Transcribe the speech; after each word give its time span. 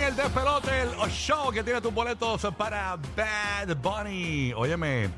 en 0.00 0.06
el 0.06 0.16
despelote, 0.16 0.82
el 0.82 1.10
show 1.10 1.50
que 1.50 1.62
tiene 1.62 1.80
tus 1.80 1.92
boletos 1.92 2.46
para 2.56 2.96
Bad 3.16 3.76
Bunny. 3.76 4.52
Óyeme, 4.54 5.10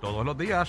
todos 0.00 0.24
los 0.24 0.38
días, 0.38 0.68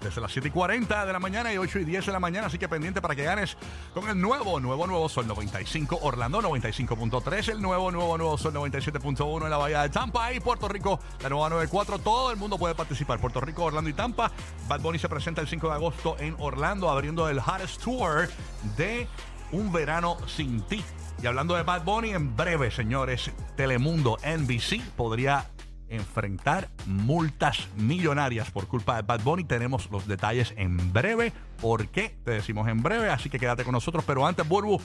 desde 0.00 0.20
las 0.20 0.32
7 0.32 0.48
y 0.48 0.50
40 0.50 1.06
de 1.06 1.12
la 1.12 1.20
mañana 1.20 1.52
y 1.52 1.58
8 1.58 1.78
y 1.78 1.84
10 1.84 2.06
de 2.06 2.12
la 2.12 2.18
mañana, 2.18 2.48
así 2.48 2.58
que 2.58 2.68
pendiente 2.68 3.00
para 3.00 3.14
que 3.14 3.22
ganes 3.22 3.56
con 3.94 4.08
el 4.08 4.20
nuevo, 4.20 4.58
nuevo, 4.58 4.86
nuevo 4.86 5.08
Sol 5.08 5.28
95, 5.28 6.00
Orlando 6.02 6.42
95.3, 6.42 7.52
el 7.52 7.62
nuevo, 7.62 7.92
nuevo, 7.92 8.18
nuevo 8.18 8.36
Sol 8.36 8.52
97.1 8.52 9.44
en 9.44 9.50
la 9.50 9.58
Bahía 9.58 9.82
de 9.82 9.90
Tampa 9.90 10.32
y 10.32 10.40
Puerto 10.40 10.66
Rico, 10.66 10.98
la 11.22 11.28
nueva 11.28 11.50
94. 11.50 12.00
Todo 12.00 12.32
el 12.32 12.36
mundo 12.36 12.58
puede 12.58 12.74
participar. 12.74 13.20
Puerto 13.20 13.40
Rico, 13.40 13.64
Orlando 13.64 13.90
y 13.90 13.92
Tampa. 13.92 14.32
Bad 14.66 14.80
Bunny 14.80 14.98
se 14.98 15.08
presenta 15.08 15.40
el 15.40 15.46
5 15.46 15.68
de 15.68 15.74
agosto 15.74 16.16
en 16.18 16.34
Orlando, 16.38 16.90
abriendo 16.90 17.28
el 17.28 17.38
Hottest 17.38 17.80
Tour 17.80 18.28
de 18.76 19.06
Un 19.52 19.72
Verano 19.72 20.16
Sin 20.26 20.62
Ti. 20.62 20.82
Y 21.20 21.26
hablando 21.26 21.56
de 21.56 21.64
Bad 21.64 21.84
Bunny, 21.84 22.10
en 22.10 22.36
breve, 22.36 22.70
señores, 22.70 23.32
Telemundo 23.56 24.18
NBC 24.24 24.80
podría 24.96 25.46
enfrentar 25.88 26.68
multas 26.86 27.68
millonarias 27.76 28.50
por 28.52 28.68
culpa 28.68 28.96
de 28.96 29.02
Bad 29.02 29.22
Bunny. 29.22 29.42
Tenemos 29.42 29.90
los 29.90 30.06
detalles 30.06 30.54
en 30.56 30.92
breve. 30.92 31.32
¿Por 31.60 31.88
qué? 31.88 32.16
Te 32.24 32.32
decimos 32.32 32.68
en 32.68 32.82
breve, 32.82 33.10
así 33.10 33.28
que 33.28 33.40
quédate 33.40 33.64
con 33.64 33.72
nosotros. 33.72 34.04
Pero 34.06 34.24
antes, 34.24 34.46
Burbu, 34.46 34.80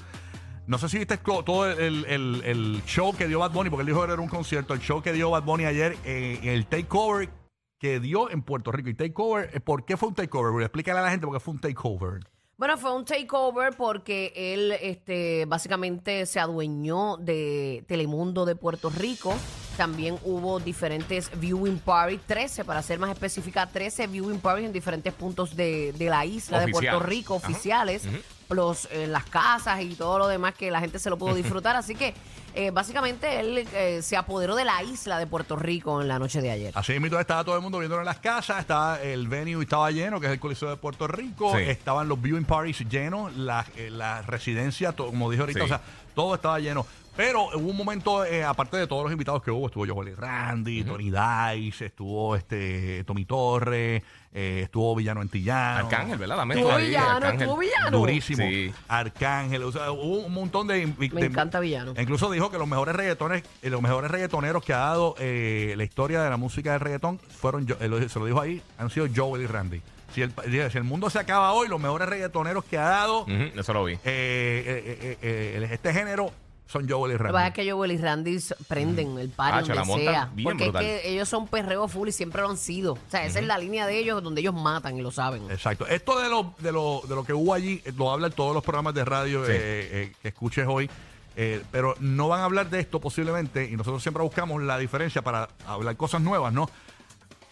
no 0.66 0.78
sé 0.80 0.90
si 0.90 0.98
viste 0.98 1.18
todo 1.18 1.70
el, 1.70 2.82
show 2.88 3.16
que 3.16 3.28
dio 3.28 3.40
Bad 3.40 3.52
Bunny, 3.52 3.70
porque 3.70 3.82
él 3.82 3.88
dijo 3.88 4.04
que 4.04 4.14
era 4.14 4.22
un 4.22 4.28
concierto, 4.28 4.74
el 4.74 4.80
show 4.80 5.04
que 5.04 5.14
dio 5.14 5.30
Bad 5.30 5.44
Bunny 5.44 5.66
ayer, 5.66 5.98
eh, 6.04 6.40
el 6.44 6.66
takeover 6.66 7.30
que 7.78 8.00
dio 8.00 8.32
en 8.32 8.42
Puerto 8.42 8.72
Rico. 8.72 8.90
Y 8.90 8.96
takeover, 8.96 9.52
eh, 9.54 9.60
¿por 9.60 9.86
qué 9.86 9.98
fue 9.98 10.10
un 10.10 10.16
takeover? 10.16 10.64
Explícale 10.64 11.00
a 11.00 11.04
la 11.04 11.12
gente 11.12 11.28
por 11.28 11.36
qué 11.36 11.40
fue 11.40 11.54
un 11.54 11.60
takeover. 11.60 12.22
Bueno, 12.56 12.78
fue 12.78 12.96
un 12.96 13.04
takeover 13.04 13.76
porque 13.76 14.32
él 14.36 14.74
este, 14.80 15.46
básicamente 15.46 16.26
se 16.28 16.40
adueñó 16.40 17.18
de 17.18 17.84
Telemundo 17.88 18.46
de 18.46 18.56
Puerto 18.56 18.92
Rico. 18.92 19.34
También 19.76 20.20
hubo 20.24 20.60
diferentes 20.60 21.32
viewing 21.40 21.80
parties, 21.80 22.22
13 22.28 22.64
para 22.64 22.84
ser 22.84 23.00
más 23.00 23.10
específica, 23.10 23.66
13 23.66 24.06
viewing 24.06 24.40
parties 24.40 24.68
en 24.68 24.74
diferentes 24.74 25.12
puntos 25.14 25.56
de, 25.56 25.94
de 25.94 26.10
la 26.10 26.26
isla 26.28 26.60
de 26.64 26.72
Puerto. 26.72 27.00
Rico, 27.00 27.36
Ajá. 27.36 27.48
oficiales, 27.48 28.04
los, 28.52 28.88
eh, 28.92 29.08
las 29.08 29.26
casas 29.26 29.82
y 29.82 29.96
todo 29.96 30.20
lo 30.20 30.28
demás 30.28 30.54
que 30.54 30.70
la 30.70 30.80
gente 30.80 31.00
se 31.00 31.10
lo 31.10 31.18
pudo 31.18 31.34
disfrutar. 31.34 31.76
Así 31.76 31.96
que 31.96 32.14
eh, 32.56 32.72
básicamente 32.72 33.40
él 33.40 33.68
eh, 33.74 34.02
se 34.02 34.16
apoderó 34.18 34.56
de 34.56 34.66
la 34.66 34.82
isla 34.84 35.18
de 35.20 35.28
Puerto 35.28 35.56
Rico 35.56 36.02
en 36.02 36.08
la 36.08 36.20
noche 36.20 36.42
de 36.42 36.52
ayer. 36.52 36.72
Así 36.76 37.00
mismo 37.00 37.20
estaba 37.20 37.44
todo 37.44 37.56
el 37.56 37.62
mundo 37.62 37.80
viéndolo 37.80 38.02
en 38.02 38.06
las 38.06 38.20
casas, 38.20 38.60
estaba 38.60 39.02
el 39.02 39.28
venue 39.28 39.62
estaba 39.64 39.90
lleno, 39.92 40.20
que 40.20 40.28
es 40.28 40.34
el 40.34 40.40
Coliseo 40.40 40.70
de 40.70 40.78
Puerto 40.78 41.08
Rico, 41.08 41.52
Sí. 41.56 41.64
estaban 41.64 42.08
los 42.08 42.22
viewing 42.22 42.46
parties 42.46 42.88
llenos, 42.90 43.36
la, 43.36 43.66
eh, 43.76 43.90
la 43.90 44.22
residencia, 44.22 44.92
to- 44.92 45.08
como 45.08 45.30
dije 45.32 45.42
ahorita, 45.42 45.60
Sí. 45.60 45.66
o 45.66 45.68
sea, 45.68 45.82
todo 46.16 46.36
estaba 46.36 46.60
lleno. 46.60 46.86
Pero 47.16 47.44
hubo 47.56 47.70
un 47.70 47.78
momento, 47.78 48.26
eh, 48.26 48.44
aparte 48.44 48.76
de 48.78 48.88
todos 48.88 49.04
los 49.04 49.12
invitados 49.12 49.44
que 49.44 49.52
hubo, 49.52 49.68
estuvo 49.68 49.86
Joel 49.86 50.18
Randy, 50.18 50.84
Tony 50.84 51.12
Dice, 51.12 51.86
estuvo 51.86 52.36
este 52.36 53.04
Tommy 53.04 53.26
Torres, 53.26 54.02
eh, 54.34 54.62
estuvo 54.64 54.96
Villano 54.96 55.22
Antillano. 55.22 55.86
Arcángel, 55.86 56.18
¿verdad? 56.18 56.38
También 56.38 56.60
Estuvo 56.62 56.76
ahí, 56.76 56.88
villano, 56.88 57.10
Arcángel. 57.18 57.42
estuvo 57.42 57.58
villano. 57.60 57.98
Durísimo. 58.00 58.48
Sí. 58.48 58.74
Arcángel, 58.88 59.62
o 59.64 59.72
sea, 59.72 59.92
hubo 59.92 60.26
un 60.26 60.34
montón 60.34 60.66
de... 60.66 60.88
Me 60.98 61.08
de- 61.10 61.26
encanta 61.28 61.60
Villano. 61.60 61.94
Incluso 62.00 62.32
dijo 62.32 62.50
que 62.50 62.58
los 62.58 62.68
mejores 62.68 62.96
reggaetones, 62.96 63.44
eh, 63.62 63.70
los 63.70 63.82
mejores 63.84 64.10
reggaetoneros 64.10 64.64
que 64.64 64.74
ha 64.74 64.78
dado 64.80 65.14
eh, 65.20 65.76
la 65.78 65.84
historia 65.84 66.24
de 66.24 66.32
la 66.32 66.38
música 66.38 66.72
del 66.72 66.80
reggaetón 66.80 67.20
fueron, 67.20 67.68
eh, 67.80 68.08
se 68.10 68.18
lo 68.18 68.26
dijo 68.26 68.42
ahí, 68.42 68.60
han 68.80 68.90
sido 68.90 69.06
Joel 69.16 69.44
y 69.44 69.46
Randy. 69.46 69.82
Si 70.16 70.22
el, 70.24 70.34
dice, 70.48 70.70
si 70.72 70.78
el 70.80 70.84
mundo 70.84 71.10
se 71.12 71.20
acaba 71.20 71.54
hoy, 71.54 71.68
los 71.68 71.80
mejores 71.80 72.08
reggaetoneros 72.10 72.64
que 72.66 72.78
ha 72.78 72.88
dado 72.90 73.22
Ujú, 73.24 73.60
eso 73.60 73.74
lo 73.74 73.84
vi. 73.84 73.94
eh, 73.94 74.00
eh, 74.06 74.98
eh, 75.02 75.18
eh, 75.22 75.70
este 75.72 75.92
género 75.94 76.32
son 76.68 76.90
Joel 76.90 77.12
y 77.12 77.18
Lo 77.18 77.26
que 77.26 77.32
pasa 77.32 77.38
es 77.40 77.44
Randy. 77.44 77.54
que 77.64 77.72
Joel 77.72 77.92
y 77.92 77.98
Randy 77.98 78.36
s- 78.36 78.56
prenden 78.68 79.18
el 79.20 79.30
party 79.30 79.60
Hacho, 79.60 79.74
la 79.74 79.82
donde 79.82 79.88
montan 79.94 80.14
sea. 80.14 80.30
bien 80.34 80.44
Porque 80.46 80.64
brutal. 80.66 80.86
es 80.86 81.02
que 81.02 81.10
ellos 81.12 81.30
son 81.30 81.48
perreo 81.48 81.88
full 81.88 82.08
y 82.08 82.12
siempre 82.12 82.42
lo 82.42 82.50
han 82.50 82.58
sido. 82.58 82.94
O 82.94 83.00
sea, 83.10 83.26
esa 83.26 83.40
es 83.40 83.46
la 83.46 83.58
línea 83.58 83.86
de 83.86 84.00
ellos 84.00 84.24
donde 84.24 84.42
ellos 84.42 84.54
matan 84.56 84.98
y 84.98 85.02
lo 85.02 85.12
saben. 85.12 85.50
Exacto. 85.52 85.86
Esto 85.88 86.20
de 86.20 86.30
lo, 86.30 86.56
de, 86.60 86.72
lo, 86.72 87.02
de 87.08 87.16
lo 87.16 87.24
que 87.24 87.34
hubo 87.34 87.54
allí, 87.54 87.82
eh, 87.86 87.92
lo 87.96 88.12
hablan 88.12 88.32
todos 88.32 88.54
los 88.56 88.64
programas 88.64 88.94
de 88.96 89.06
radio 89.06 89.46
Sí. 89.46 89.52
eh, 89.54 89.56
eh, 89.92 90.14
que 90.22 90.28
escuches 90.30 90.66
hoy. 90.68 90.90
eh, 91.36 91.64
pero 91.72 91.96
no 92.00 92.28
van 92.28 92.42
a 92.42 92.44
hablar 92.46 92.70
de 92.70 92.80
esto 92.80 93.00
posiblemente 93.00 93.68
y 93.68 93.76
nosotros 93.76 94.04
siempre 94.04 94.22
buscamos 94.22 94.62
la 94.62 94.78
diferencia 94.78 95.24
para 95.24 95.50
hablar 95.66 95.98
cosas 95.98 96.22
nuevas, 96.22 96.54
¿no? 96.54 96.70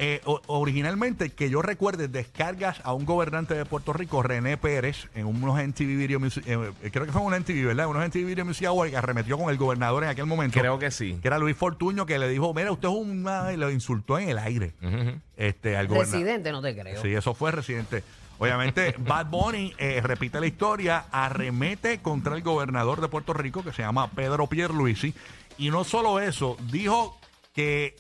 Eh, 0.04 0.20
originalmente, 0.48 1.30
que 1.30 1.52
yo 1.52 1.62
recuerde, 1.62 2.08
descargas 2.08 2.82
a 2.84 2.92
un 2.92 3.06
gobernante 3.06 3.54
de 3.54 3.66
Puerto 3.66 3.94
Rico, 3.94 4.24
René 4.24 4.58
Pérez, 4.58 5.08
en 5.14 5.28
unos 5.28 5.60
NTV 5.60 5.86
Video 5.96 6.20
Music, 6.20 6.44
eh, 6.48 6.72
creo 6.92 7.06
que 7.06 7.12
fue 7.12 7.22
un 7.22 7.36
NTV, 7.36 7.68
¿verdad? 7.68 7.86
Unos 7.86 8.04
NTV 8.06 8.26
Video 8.26 8.44
Music 8.44 8.66
Awards 8.66 8.90
que 8.90 8.98
arremetió 8.98 9.38
con 9.38 9.52
el 9.52 9.58
gobernador 9.58 10.04
en 10.04 10.10
aquel 10.10 10.26
momento. 10.26 10.60
Creo 10.60 10.80
que 10.80 10.90
sí. 10.90 11.20
Que 11.22 11.28
era 11.28 11.38
Luis 11.38 11.56
Fortuño, 11.56 12.08
que 12.08 12.18
le 12.18 12.28
dijo, 12.30 12.52
mira, 12.52 12.72
usted 12.72 12.88
es 12.88 12.96
un... 12.96 13.30
y 13.54 13.58
lo 13.58 13.70
insultó 13.70 14.18
en 14.18 14.30
el 14.30 14.40
aire. 14.40 14.74
Ujú, 14.82 15.02
ujú. 15.02 15.12
Este, 15.38 15.78
al. 15.78 15.88
Residente, 15.88 16.52
no 16.52 16.64
te 16.64 16.76
creo. 16.76 17.00
Sí, 17.00 17.14
eso 17.14 17.36
fue 17.36 17.52
residente. 17.52 18.04
Obviamente, 18.40 18.96
Bad 18.98 19.28
Bunny 19.28 19.76
eh, 19.78 20.02
repite 20.04 20.40
la 20.40 20.48
historia, 20.48 21.06
arremete 21.12 22.00
contra 22.00 22.36
el 22.36 22.42
gobernador 22.42 23.02
de 23.02 23.08
Puerto 23.08 23.34
Rico, 23.34 23.64
que 23.64 23.72
se 23.72 23.84
llama 23.84 24.10
Pedro 24.10 24.48
Pierluisi. 24.48 25.14
Y 25.60 25.70
no 25.70 25.84
solo 25.84 26.20
eso, 26.20 26.58
dijo 26.72 27.20
que, 27.54 27.96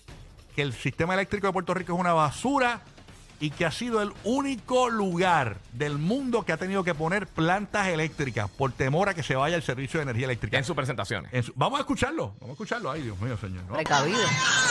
que 0.56 0.62
el 0.62 0.73
sistema 0.73 1.13
eléctrico 1.13 1.47
de 1.47 1.53
Puerto 1.53 1.73
Rico 1.73 1.94
es 1.94 2.00
una 2.00 2.13
basura 2.13 2.81
y 3.39 3.50
que 3.50 3.66
ha 3.66 3.72
sido 3.72 4.03
el 4.03 4.13
único 4.23 4.88
lugar 4.89 5.57
del 5.73 5.97
mundo 5.97 6.44
que 6.44 6.53
ha 6.53 6.57
tenido 6.57 6.84
que 6.84 6.94
poner 6.94 7.25
plantas 7.25 7.88
eléctricas 7.88 8.47
por 8.51 8.72
temor 8.72 9.09
a 9.09 9.16
que 9.16 9.23
se 9.23 9.35
vaya 9.35 9.56
el 9.56 9.63
servicio 9.63 9.97
de 10.00 10.03
energía 10.03 10.25
eléctrica. 10.25 10.59
En 10.59 10.63
sus 10.63 10.75
presentaciones. 10.75 11.34
En 11.34 11.41
su- 11.41 11.51
vamos 11.56 11.79
a 11.79 11.81
escucharlo, 11.81 12.34
vamos 12.39 12.50
a 12.50 12.51
escucharlo. 12.51 12.91
Ay, 12.91 13.01
Dios 13.01 13.19
mío, 13.19 13.35
señor. 13.39 13.63
¿no? 13.67 13.73
Precavido. 13.73 14.19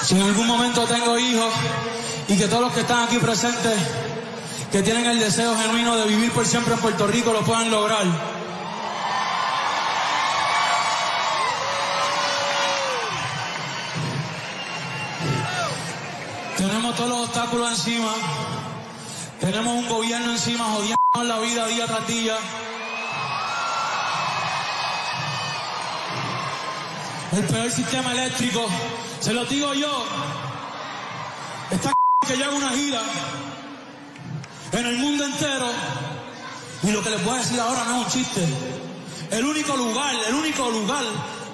Si 0.05 0.15
en 0.15 0.23
algún 0.23 0.47
momento 0.47 0.87
tengo 0.87 1.19
hijos 1.19 1.53
y 2.29 2.39
que 2.39 2.47
todos 2.47 2.63
los 2.63 2.73
que 2.73 2.81
están 2.83 3.09
aquí 3.09 3.19
presentes, 3.19 3.77
que 4.71 4.83
tienen 4.85 5.05
el 5.07 5.19
deseo 5.19 5.57
genuino 5.57 5.97
de 5.97 6.07
vivir 6.07 6.31
por 6.31 6.47
siempre 6.47 6.75
en 6.75 6.79
Puerto 6.81 7.09
Rico, 7.09 7.33
lo 7.33 7.41
puedan 7.41 7.73
lograr. 7.73 8.07
Encima. 17.59 18.13
Tenemos 19.41 19.75
un 19.75 19.89
gobierno 19.89 20.33
encima 20.33 20.65
jodiendo 20.65 21.25
la 21.25 21.39
vida 21.41 21.67
día 21.67 21.87
tras 21.87 22.07
día. 22.07 22.37
El 27.33 27.45
peor 27.45 27.71
sistema 27.71 28.13
eléctrico, 28.13 28.67
se 29.21 29.33
lo 29.33 29.45
digo 29.47 29.75
yo. 29.75 30.05
Esta 31.71 31.93
que 32.27 32.37
lleva 32.37 32.55
una 32.55 32.71
gira 32.71 33.03
en 34.73 34.87
el 34.87 34.99
mundo 34.99 35.25
entero. 35.25 35.71
Y 36.83 36.91
lo 36.93 37.03
que 37.03 37.11
les 37.11 37.25
voy 37.25 37.35
a 37.35 37.39
decir 37.39 37.61
ahora 37.61 37.85
no 37.85 38.01
es 38.01 38.07
un 38.07 38.13
chiste. 38.13 38.47
El 39.33 39.45
único 39.45 39.77
lugar, 39.77 40.15
el 40.29 40.35
único 40.35 40.71
lugar 40.71 41.05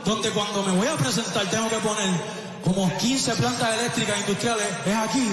donde 0.05 0.31
cuando 0.31 0.63
me 0.63 0.73
voy 0.73 0.87
a 0.89 0.97
presentar 0.97 1.47
tengo 1.51 1.69
que 1.69 1.77
poner 1.77 2.11
como 2.65 2.95
15 2.97 3.35
plantas 3.35 3.79
eléctricas 3.79 4.19
industriales 4.21 4.67
es 4.85 4.97
aquí. 4.97 5.29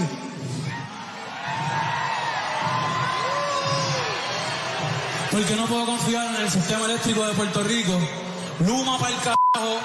Porque 5.34 5.56
no 5.56 5.66
puedo 5.66 5.86
confiar 5.88 6.28
en 6.36 6.44
el 6.44 6.52
sistema 6.52 6.86
eléctrico 6.86 7.26
de 7.26 7.34
Puerto 7.34 7.64
Rico. 7.64 8.00
Luma 8.68 9.00
para 9.00 9.16
el 9.16 9.20
carajo. 9.20 9.80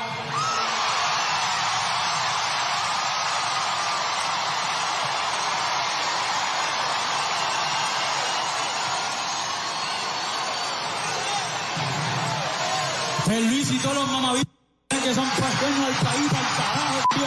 El 13.31 13.49
Luis 13.49 13.71
y 13.71 13.79
todos 13.79 13.95
los 13.95 14.07
mamabichos 14.07 14.53
que 14.91 15.15
son 15.15 15.25
dueños 15.61 15.87
del 15.87 15.97
país 15.97 16.31
para 16.31 16.47
el 16.47 16.57
carajo, 16.59 17.05
tío. 17.15 17.27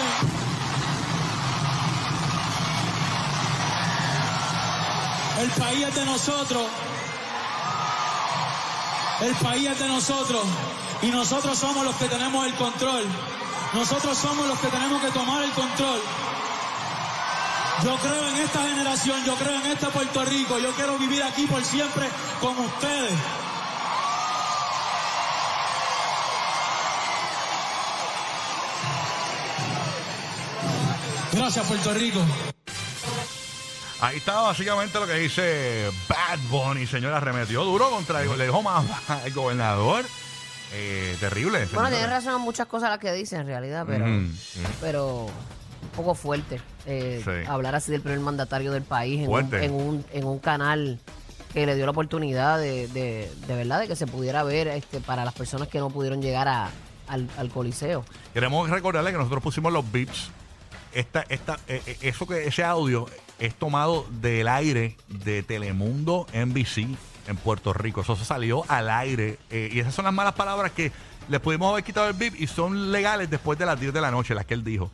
El 5.42 5.50
país 5.50 5.88
es 5.88 5.96
de 5.96 6.06
nosotros. 6.06 6.91
El 9.22 9.36
país 9.36 9.70
es 9.70 9.80
de 9.80 9.88
nosotros. 9.88 10.44
Y 11.02 11.08
nosotros 11.08 11.58
somos 11.58 11.86
los 11.86 11.96
que 11.96 12.06
tenemos 12.06 12.46
el 12.46 12.54
control. 12.56 13.06
Nosotros 13.74 14.18
somos 14.18 14.48
los 14.48 14.60
que 14.60 14.68
tenemos 14.68 15.02
que 15.02 15.12
tomar 15.12 15.44
el 15.44 15.52
control. 15.52 16.02
Yo 17.84 17.96
creo 17.98 18.28
en 18.30 18.38
esta 18.38 18.62
generación, 18.62 19.24
yo 19.26 19.36
creo 19.36 19.56
en 19.56 19.66
este 19.66 19.88
Puerto 19.88 20.24
Rico, 20.26 20.60
yo 20.60 20.72
quiero 20.74 20.98
vivir 21.00 21.24
aquí 21.24 21.48
por 21.48 21.64
siempre 21.64 22.08
con 22.40 22.58
ustedes. 22.60 23.14
Gracias 31.34 31.66
Puerto 31.66 31.94
Rico. 31.94 32.20
Ahí 34.01 34.18
está 34.18 34.42
básicamente 34.42 35.00
lo 35.00 35.06
que 35.06 35.13
dice 35.13 35.89
Bad 36.09 36.39
Bunny, 36.50 36.88
señora. 36.88 37.19
Remetió 37.19 37.63
duro 37.63 37.89
contra 37.92 38.24
el, 38.24 38.36
le 38.38 38.45
dijo 38.45 38.62
más 38.63 38.83
el 39.25 39.33
gobernador. 39.33 40.06
Eh, 40.74 41.15
terrible. 41.19 41.68
Bueno, 41.74 41.89
tiene 41.89 42.07
razón 42.07 42.36
en 42.36 42.42
muchas 42.42 42.65
cosas 42.65 42.89
las 42.89 43.00
que 43.00 43.12
dice 43.13 43.36
en 43.36 43.45
realidad, 43.45 43.83
pero, 43.86 44.06
pero 44.80 45.25
un 45.25 45.89
poco 45.95 46.15
fuerte 46.15 46.62
eh, 46.86 47.21
Sí. 47.24 47.48
hablar 47.48 47.75
así 47.75 47.92
del 47.92 48.01
primer 48.01 48.19
mandatario 48.21 48.71
del 48.71 48.83
país 48.83 49.21
en 49.21 49.30
un, 49.30 49.53
en, 49.53 49.71
un, 49.74 50.06
en 50.13 50.24
un 50.25 50.39
canal 50.39 50.98
que 51.53 51.65
le 51.65 51.75
dio 51.75 51.83
la 51.86 51.92
oportunidad 51.92 52.57
de, 52.57 52.88
de, 52.88 53.30
de 53.48 53.56
verdad 53.56 53.81
de 53.81 53.88
que 53.89 53.98
se 53.98 54.07
pudiera 54.07 54.44
ver 54.44 54.69
este 54.69 55.01
para 55.01 55.25
las 55.25 55.33
personas 55.33 55.68
que 55.68 55.80
no 55.80 55.89
pudieron 55.89 56.21
llegar 56.21 56.48
a, 56.48 56.69
al, 57.09 57.30
al 57.38 57.50
coliseo. 57.50 58.06
Queremos 58.33 58.69
recordarle 58.69 59.12
que 59.12 59.18
nosotros 59.18 59.44
pusimos 59.44 59.74
los 59.74 59.92
beeps. 59.92 60.30
Esta, 60.94 61.25
esta, 61.30 61.59
eh, 61.68 61.98
eso 62.01 62.25
que 62.25 62.48
ese 62.48 62.63
audio 62.63 63.06
es 63.42 63.56
tomado 63.56 64.06
del 64.22 64.48
aire 64.48 64.96
de 65.08 65.42
Telemundo 65.44 66.28
NBC 66.34 66.88
en 67.28 67.38
Puerto 67.38 67.74
Rico. 67.74 68.02
Eso 68.02 68.16
se 68.16 68.24
salió 68.24 68.64
al 68.68 68.90
aire. 68.90 69.40
eh, 69.50 69.70
y 69.74 69.80
esas 69.80 69.96
son 69.96 70.06
las 70.06 70.14
malas 70.14 70.34
palabras 70.36 70.72
que 70.72 70.92
le 71.28 71.40
pudimos 71.40 71.72
haber 71.72 71.84
quitado 71.84 72.08
el 72.08 72.14
beep 72.14 72.36
y 72.40 72.48
son 72.48 72.92
legales 72.92 73.30
después 73.30 73.58
de 73.58 73.66
las 73.66 73.80
10 73.80 73.94
de 73.94 74.02
la 74.02 74.12
noche, 74.12 74.36
las 74.36 74.46
que 74.46 74.54
él 74.54 74.64
dijo. 74.64 74.92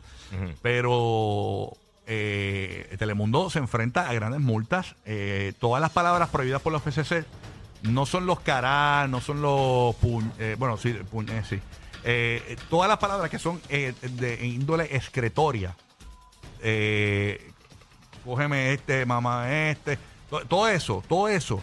Pero 0.62 1.72
eh, 2.06 2.94
Telemundo 2.98 3.50
se 3.50 3.58
enfrenta 3.58 4.08
a 4.08 4.14
grandes 4.14 4.40
multas. 4.40 4.94
Eh, 5.04 5.52
todas 5.58 5.80
las 5.80 5.90
palabras 5.90 6.30
prohibidas 6.30 6.62
por 6.62 6.72
la 6.72 6.80
FCC 6.80 7.26
no 7.82 8.06
son 8.06 8.26
los 8.26 8.40
cará, 8.40 9.06
no 9.08 9.20
son 9.20 9.42
los 9.42 9.94
puñ, 9.96 10.30
bueno, 10.58 10.76
sí, 10.78 10.92
puñ, 11.10 11.28
eh, 11.28 11.42
sí. 11.48 11.60
Todas 12.70 12.88
las 12.88 12.98
palabras 12.98 13.30
que 13.30 13.38
son 13.38 13.60
de 13.68 14.38
índole 14.42 14.96
excretoria. 14.96 15.76
Eh, 16.60 17.52
cógeme 18.28 18.72
este, 18.72 19.04
mamá 19.06 19.50
este. 19.70 19.98
to- 20.30 20.44
Todo 20.46 20.68
eso, 20.68 21.02
todo 21.08 21.28
eso. 21.28 21.60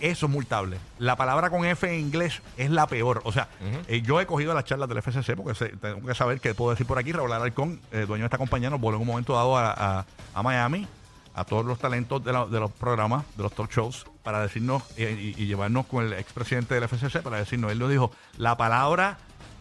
Eso 0.00 0.26
es 0.26 0.32
multable. 0.32 0.78
La 0.98 1.16
palabra 1.16 1.48
con 1.50 1.64
F 1.64 1.88
en 1.92 2.00
inglés 2.00 2.42
es 2.56 2.68
la 2.70 2.86
peor. 2.86 3.22
O 3.24 3.32
sea, 3.32 3.48
eh, 3.88 4.02
yo 4.02 4.20
he 4.20 4.26
cogido 4.26 4.52
las 4.52 4.64
charlas 4.64 4.88
del 4.88 4.98
FCC 4.98 5.34
porque 5.36 5.54
tengo 5.76 6.06
que 6.06 6.14
saber 6.14 6.40
qué 6.40 6.52
puedo 6.54 6.72
decir 6.72 6.86
por 6.86 6.98
aquí. 6.98 7.12
Raúl 7.12 7.32
Alarcón, 7.32 7.80
eh, 7.92 8.04
dueño 8.06 8.22
de 8.22 8.26
esta 8.26 8.36
compañía, 8.38 8.68
nos 8.70 8.80
voló 8.80 8.96
en 8.96 9.02
un 9.02 9.06
momento 9.08 9.34
dado 9.34 9.56
a, 9.56 9.70
a- 10.00 10.06
a 10.34 10.42
Miami, 10.42 10.86
a 11.34 11.44
todos 11.44 11.64
los 11.64 11.78
talentos 11.78 12.22
de, 12.24 12.32
la- 12.32 12.44
de 12.46 12.60
los 12.60 12.70
programas, 12.72 13.24
de 13.36 13.44
los 13.44 13.52
talk 13.54 13.70
shows, 13.72 14.04
para 14.22 14.40
decirnos 14.42 14.82
eh, 14.96 15.34
y, 15.36 15.42
y 15.42 15.46
llevarnos 15.46 15.86
con 15.86 16.04
el 16.04 16.12
expresidente 16.14 16.74
del 16.74 16.84
FCC 16.88 17.22
para 17.22 17.38
decirnos, 17.38 17.70
él 17.72 17.78
nos 17.78 17.88
dijo, 17.90 18.10
la 18.36 18.56
palabra 18.56 19.18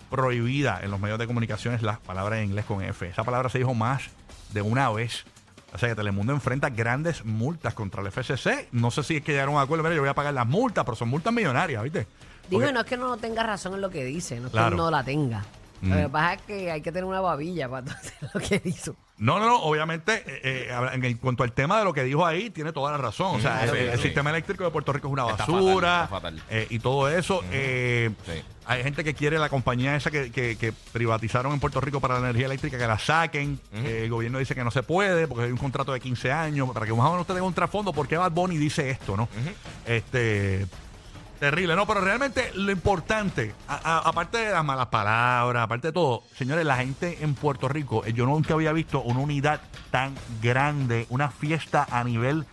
prohibida 0.10 0.80
en 0.84 0.92
los 0.92 1.00
medios 1.00 1.20
de 1.20 1.28
comunicación 1.28 1.74
es 1.74 1.82
la 1.84 2.00
palabra 2.00 2.40
en 2.40 2.46
inglés 2.50 2.66
con 2.66 2.82
F. 2.84 3.08
Esa 3.08 3.24
palabra 3.24 3.50
se 3.50 3.60
dijo 3.60 3.74
más 3.74 4.04
de 4.52 4.62
una 4.62 4.90
vez. 4.92 5.26
O 5.74 5.78
sea 5.78 5.90
que 5.90 5.96
Telemundo 5.96 6.34
enfrenta 6.34 6.70
grandes 6.70 7.26
multas 7.26 7.74
contra 7.74 8.02
el 8.02 8.08
FCC. 8.12 8.70
No 8.72 8.92
sé 8.92 9.02
si 9.04 9.18
es 9.18 9.24
que 9.24 9.32
llegaron 9.32 9.56
a 9.56 9.58
un 9.58 9.64
acuerdo. 9.64 9.84
Mira, 9.84 9.96
yo 9.96 10.02
voy 10.02 10.10
a 10.10 10.14
pagar 10.14 10.34
las 10.34 10.46
multas, 10.48 10.86
pero 10.86 10.96
son 10.96 11.10
multas 11.10 11.34
millonarias, 11.34 11.82
¿viste? 11.82 12.00
Digo, 12.50 12.60
Porque- 12.62 12.70
y 12.70 12.74
no 12.74 12.80
es 12.82 12.86
que 12.86 12.98
no 12.98 13.18
tenga 13.18 13.42
razón 13.44 13.74
en 13.74 13.82
lo 13.82 13.90
que 13.90 14.04
dice, 14.06 14.40
no 14.40 14.48
es 14.48 14.52
Claro. 14.52 14.72
que 14.72 14.76
no 14.78 14.92
la 14.92 15.04
tenga. 15.04 15.44
Mm. 15.82 15.90
Lo 15.90 15.96
que 15.98 16.10
pasa 16.10 16.34
es 16.36 16.42
que 16.44 16.72
hay 16.72 16.82
que 16.82 16.92
tener 16.92 17.06
una 17.06 17.22
babilla 17.22 17.68
para 17.70 17.86
hacer 17.92 18.14
lo 18.34 18.40
que 18.40 18.62
hizo. 18.66 18.96
No, 19.24 19.40
no, 19.40 19.46
no, 19.48 19.56
obviamente, 19.62 20.22
eh, 20.28 20.68
eh, 20.70 20.90
en 20.92 21.18
cuanto 21.18 21.44
al 21.44 21.54
tema 21.54 21.80
de 21.80 21.86
lo 21.86 21.94
que 21.94 22.04
dijo 22.04 22.26
ahí, 22.26 22.50
tiene 22.50 22.74
toda 22.74 22.92
la 22.92 22.98
razón. 22.98 23.38
O 23.38 23.40
sea, 23.40 23.64
el, 23.64 23.70
sí, 23.72 23.78
el 23.78 23.96
sí. 23.98 24.04
sistema 24.04 24.32
eléctrico 24.32 24.66
de 24.66 24.70
Puerto 24.72 24.92
Rico 24.92 25.08
es 25.08 25.14
una 25.14 25.30
Está 25.30 25.46
basura 25.46 26.08
fatal, 26.10 26.36
está 26.38 26.42
fatal. 26.42 26.44
eh, 26.50 26.68
y 26.70 26.80
todo 26.80 27.08
eso. 27.10 27.42
eh, 27.52 28.10
Sí. 28.26 28.42
Hay 28.66 28.82
gente 28.84 29.04
que 29.04 29.14
quiere 29.14 29.40
la 29.40 29.50
compañía 29.50 29.94
esa 29.96 30.10
que, 30.10 30.32
que- 30.32 30.56
que 30.58 30.72
privatizaron 30.94 31.52
en 31.54 31.60
Puerto 31.60 31.82
Rico 31.82 32.00
para 32.00 32.14
la 32.16 32.20
energía 32.22 32.46
eléctrica 32.46 32.78
que 32.78 32.88
la 32.88 32.98
saquen. 33.00 33.60
Eh, 33.74 34.02
el 34.06 34.10
gobierno 34.10 34.40
dice 34.40 34.56
que 34.56 34.64
no 34.64 34.72
se 34.72 34.84
puede 34.84 35.28
porque 35.28 35.46
hay 35.46 35.52
un 35.52 35.58
contrato 35.58 35.92
de 35.94 36.00
15 36.00 36.32
años. 36.32 36.70
Para 36.74 36.86
que 36.86 36.92
más 36.94 37.02
o 37.06 37.10
menos 37.12 37.22
usted 37.22 37.34
tenga 37.34 37.48
un 37.48 37.54
trasfondo, 37.54 37.92
¿por 37.94 38.08
qué 38.08 38.16
Bad 38.18 38.32
Bunny 38.32 38.58
dice 38.58 38.90
esto, 38.90 39.16
no? 39.18 39.28
Este. 39.86 40.66
Terrible, 41.44 41.76
no, 41.76 41.86
pero 41.86 42.00
realmente 42.00 42.52
lo 42.56 42.72
importante, 42.72 43.54
aparte 43.68 44.38
de 44.38 44.52
las 44.54 44.64
malas 44.64 44.88
palabras, 44.88 45.62
aparte 45.62 45.90
de 45.90 45.92
todo, 45.92 46.24
señores, 46.38 46.66
la 46.66 46.78
gente 46.78 47.18
en 47.20 47.36
Puerto 47.36 47.68
Rico, 47.68 48.06
eh, 48.06 48.14
yo 48.14 48.26
nunca 48.26 48.54
había 48.54 48.72
visto 48.72 49.02
una 49.02 49.20
unidad 49.20 49.60
tan 49.92 50.16
grande, 50.42 51.06
una 51.10 51.30
fiesta 51.30 51.86
a 51.92 52.06
nivel 52.06 52.46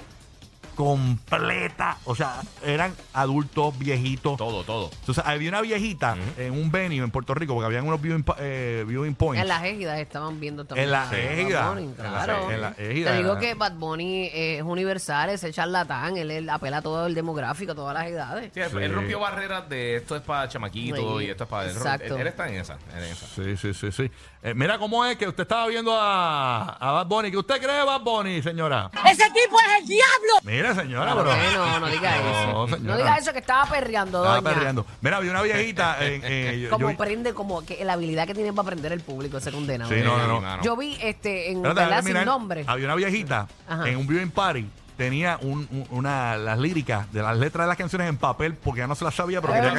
completa. 0.84 1.96
O 2.04 2.14
sea, 2.14 2.40
eran 2.64 2.94
adultos, 3.12 3.78
viejitos. 3.78 4.36
Todo, 4.36 4.64
todo. 4.64 4.90
Entonces, 5.00 5.22
había 5.26 5.48
una 5.50 5.60
viejita 5.60 6.16
en 6.38 6.52
un 6.52 6.70
venue 6.70 6.98
en 7.04 7.10
Puerto 7.10 7.34
Rico, 7.34 7.54
porque 7.54 7.66
habían 7.66 7.86
unos 7.86 8.00
viewing, 8.00 8.24
eh, 8.38 8.84
viewing 8.86 9.14
points. 9.14 9.42
En 9.42 9.48
las 9.48 9.64
égidas 9.64 9.98
estaban 9.98 10.40
viendo 10.40 10.64
también. 10.64 10.86
En 10.86 10.92
la 10.92 11.02
a 11.02 11.10
Bad 11.10 11.14
égida. 11.18 11.68
Bunny, 11.70 11.82
En 11.84 11.96
la- 11.96 12.24
claro. 12.24 12.50
en 12.50 12.60
la 12.60 12.74
égida. 12.78 13.10
Te 13.12 13.16
digo 13.18 13.38
que 13.38 13.54
Bad 13.54 13.72
Bunny 13.74 14.30
es 14.32 14.62
universal, 14.62 15.30
es 15.30 15.44
charlatán, 15.52 16.16
él, 16.16 16.30
él 16.30 16.48
apela 16.48 16.78
a 16.78 16.82
todo 16.82 17.06
el 17.06 17.14
demográfico, 17.14 17.72
a 17.72 17.74
todas 17.74 17.94
las 17.94 18.06
edades. 18.06 18.50
Sí, 18.54 18.60
él- 18.60 18.70
Sí. 18.70 18.76
Él 18.78 18.94
rompió 18.94 19.18
barreras 19.20 19.68
de 19.68 19.96
esto 19.96 20.16
es 20.16 20.22
para 20.22 20.48
chamaquito 20.48 21.18
Sí. 21.18 21.26
y 21.26 21.30
esto 21.30 21.44
es 21.44 21.50
para... 21.50 21.70
Exacto. 21.70 22.14
Él, 22.14 22.20
él 22.22 22.26
está 22.28 22.48
en 22.48 22.54
esa, 22.54 22.78
en 22.96 23.04
esa. 23.04 23.26
Sí, 23.26 23.56
sí, 23.56 23.74
sí, 23.74 23.92
sí. 23.92 24.10
Eh, 24.42 24.54
mira 24.54 24.78
cómo 24.78 25.04
es 25.04 25.16
que 25.18 25.28
usted 25.28 25.42
estaba 25.42 25.66
viendo 25.66 25.92
a, 25.94 26.62
a 26.80 26.92
Bad 26.92 27.06
Bunny. 27.06 27.30
¿Qué 27.30 27.36
usted 27.36 27.60
cree 27.60 27.76
de 27.76 27.84
Bad 27.84 28.00
Bunny, 28.00 28.42
señora? 28.42 28.90
Ese 29.10 29.24
tipo 29.30 29.56
es 29.60 29.80
el 29.82 29.86
diablo. 29.86 30.32
Mira, 30.44 30.69
señora, 30.74 31.14
No, 31.14 31.24
pero... 31.24 31.36
no, 31.52 31.80
no 31.80 31.86
diga 31.88 32.16
No, 32.16 32.30
eso. 32.66 32.76
señora. 32.76 32.92
No 32.92 32.96
diga 32.98 33.16
eso 33.18 33.32
que 33.32 33.38
estaba 33.38 33.66
perreando, 33.66 34.18
Estaba 34.22 34.40
doña. 34.40 34.54
perreando. 34.54 34.86
Mira, 35.00 35.16
había 35.18 35.30
una 35.30 35.42
viejita. 35.42 35.96
eh, 36.00 36.20
eh, 36.22 36.60
yo- 36.64 36.70
Como 36.70 36.90
yo- 36.90 36.96
prende, 36.96 37.34
como 37.34 37.64
que 37.64 37.84
la 37.84 37.94
habilidad 37.94 38.26
que 38.26 38.34
tiene 38.34 38.52
para 38.52 38.66
prender 38.66 38.92
el 38.92 39.00
público 39.00 39.38
ese 39.38 39.50
condenado. 39.52 39.90
Sí, 39.90 40.00
no, 40.02 40.40
no. 40.40 40.62
Yo 40.62 40.76
vi 40.76 40.96
este 41.02 41.50
en 41.50 41.56
Espérate, 41.58 41.74
verdad 41.80 41.88
déjame 41.90 42.02
sin 42.02 42.12
mirar. 42.12 42.26
nombre. 42.26 42.64
Había 42.66 42.84
una 42.86 42.94
viejita 42.94 43.48
Ajá. 43.68 43.88
en 43.88 43.96
un 43.96 44.06
viewing 44.06 44.30
party. 44.30 44.66
Tenía 45.00 45.38
un, 45.40 45.66
un- 45.70 45.86
una, 45.92 46.36
las 46.36 46.58
líricas 46.58 47.10
de 47.10 47.22
las 47.22 47.34
letras 47.34 47.64
de 47.64 47.68
las 47.68 47.78
canciones 47.78 48.06
en 48.06 48.18
papel 48.18 48.54
porque 48.54 48.80
ya 48.80 48.86
no 48.86 48.94
se 48.94 49.02
las 49.06 49.14
sabía, 49.14 49.40
pero 49.40 49.54
quería, 49.54 49.72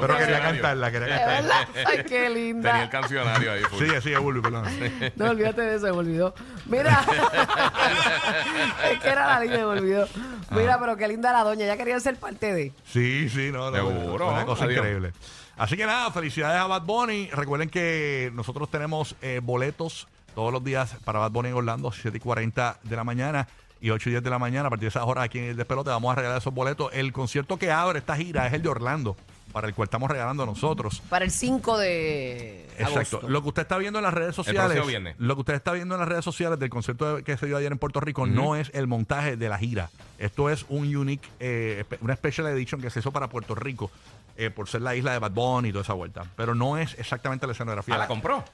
pero 0.00 0.16
quería 0.16 0.40
cantarla. 0.40 0.92
Quería 0.92 1.08
¿Es 1.16 1.20
cantarla. 1.20 1.66
verdad? 1.74 1.84
Ay, 1.90 1.96
qué 1.96 2.02
Tenía 2.08 2.26
el 2.28 2.34
linda. 2.34 2.88
cancionario 2.90 3.52
ahí. 3.54 3.62
full. 3.64 3.78
Sigue, 3.84 4.00
sigue, 4.00 4.18
Bulbi, 4.18 4.40
perdón. 4.40 4.66
No, 5.16 5.30
olvídate 5.30 5.62
de 5.62 5.74
eso, 5.74 5.86
se 5.86 5.92
me 5.92 5.98
olvidó. 5.98 6.32
Mira, 6.66 7.00
es 8.92 9.00
que 9.00 9.08
era 9.08 9.26
la 9.26 9.40
línea, 9.40 9.56
se 9.58 9.62
me 9.64 9.68
olvidó. 9.80 10.08
Mira, 10.50 10.78
pero 10.78 10.96
qué 10.96 11.08
linda 11.08 11.32
la 11.32 11.42
doña, 11.42 11.66
ya 11.66 11.76
quería 11.76 11.98
ser 11.98 12.16
parte 12.16 12.54
de. 12.54 12.72
Sí, 12.86 13.28
sí, 13.28 13.50
no, 13.50 13.72
no. 13.72 13.76
Seguro, 13.76 14.28
Una 14.28 14.44
cosa 14.46 14.64
adiós. 14.64 14.78
increíble. 14.78 15.12
Así 15.56 15.76
que 15.76 15.86
nada, 15.86 16.10
felicidades 16.12 16.60
a 16.60 16.66
Bad 16.68 16.82
Bunny. 16.82 17.30
Recuerden 17.32 17.68
que 17.68 18.30
nosotros 18.34 18.70
tenemos 18.70 19.16
eh, 19.22 19.40
boletos 19.42 20.06
todos 20.36 20.52
los 20.52 20.62
días 20.62 20.94
para 21.04 21.18
Bad 21.18 21.32
Bunny 21.32 21.48
en 21.48 21.54
Orlando, 21.56 21.90
7 21.90 22.16
y 22.16 22.20
40 22.20 22.78
de 22.84 22.94
la 22.96 23.02
mañana 23.02 23.48
y 23.80 23.90
8 23.90 24.08
y 24.08 24.12
10 24.12 24.22
de 24.22 24.30
la 24.30 24.38
mañana. 24.38 24.66
A 24.66 24.70
partir 24.70 24.84
de 24.86 24.88
esas 24.88 25.04
horas 25.04 25.24
aquí 25.24 25.38
en 25.38 25.44
el 25.44 25.56
Despelote 25.56 25.90
vamos 25.90 26.12
a 26.12 26.14
regalar 26.16 26.38
esos 26.38 26.52
boletos. 26.54 26.90
El 26.92 27.12
concierto 27.12 27.58
que 27.58 27.70
abre 27.70 27.98
esta 27.98 28.16
gira 28.16 28.46
es 28.46 28.52
el 28.52 28.62
de 28.62 28.68
Orlando, 28.68 29.16
para 29.52 29.68
el 29.68 29.74
cual 29.74 29.86
estamos 29.86 30.10
regalando 30.10 30.44
nosotros. 30.46 31.00
Para 31.08 31.24
el 31.24 31.30
5 31.30 31.78
de 31.78 32.64
Exacto. 32.78 32.94
agosto. 33.18 33.28
Lo 33.28 33.42
que 33.42 33.48
usted 33.48 33.62
está 33.62 33.78
viendo 33.78 33.98
en 33.98 34.04
las 34.04 34.14
redes 34.14 34.34
sociales, 34.34 35.14
lo 35.18 35.34
que 35.34 35.40
usted 35.40 35.54
está 35.54 35.72
viendo 35.72 35.94
en 35.94 36.00
las 36.00 36.08
redes 36.08 36.24
sociales 36.24 36.58
del 36.58 36.70
concierto 36.70 37.22
que 37.24 37.36
se 37.36 37.46
dio 37.46 37.56
ayer 37.56 37.72
en 37.72 37.78
Puerto 37.78 38.00
Rico 38.00 38.26
no 38.26 38.56
es 38.56 38.70
el 38.74 38.86
montaje 38.86 39.36
de 39.36 39.48
la 39.48 39.58
gira. 39.58 39.90
Esto 40.18 40.50
es 40.50 40.66
un 40.68 40.94
unique, 40.96 41.28
eh, 41.40 41.84
una 42.00 42.16
special 42.16 42.48
edition 42.48 42.80
que 42.80 42.90
se 42.90 42.98
hizo 43.00 43.12
para 43.12 43.28
Puerto 43.28 43.54
Rico 43.54 43.90
eh, 44.36 44.50
por 44.50 44.68
ser 44.68 44.82
la 44.82 44.94
isla 44.94 45.12
de 45.12 45.18
Bad 45.18 45.32
Bunny 45.32 45.68
y 45.68 45.72
toda 45.72 45.82
esa 45.82 45.94
vuelta. 45.94 46.24
Pero 46.36 46.54
no 46.54 46.78
es 46.78 46.98
exactamente 46.98 47.46
la 47.46 47.52
escenografía. 47.52 47.94
Ah, 47.94 47.98
la 47.98 48.06
compró. 48.06 48.44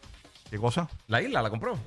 ¿Qué 0.51 0.59
cosa? 0.59 0.89
La 1.09 1.21
isla 1.21 1.43
la 1.43 1.51
compró. 1.51 1.79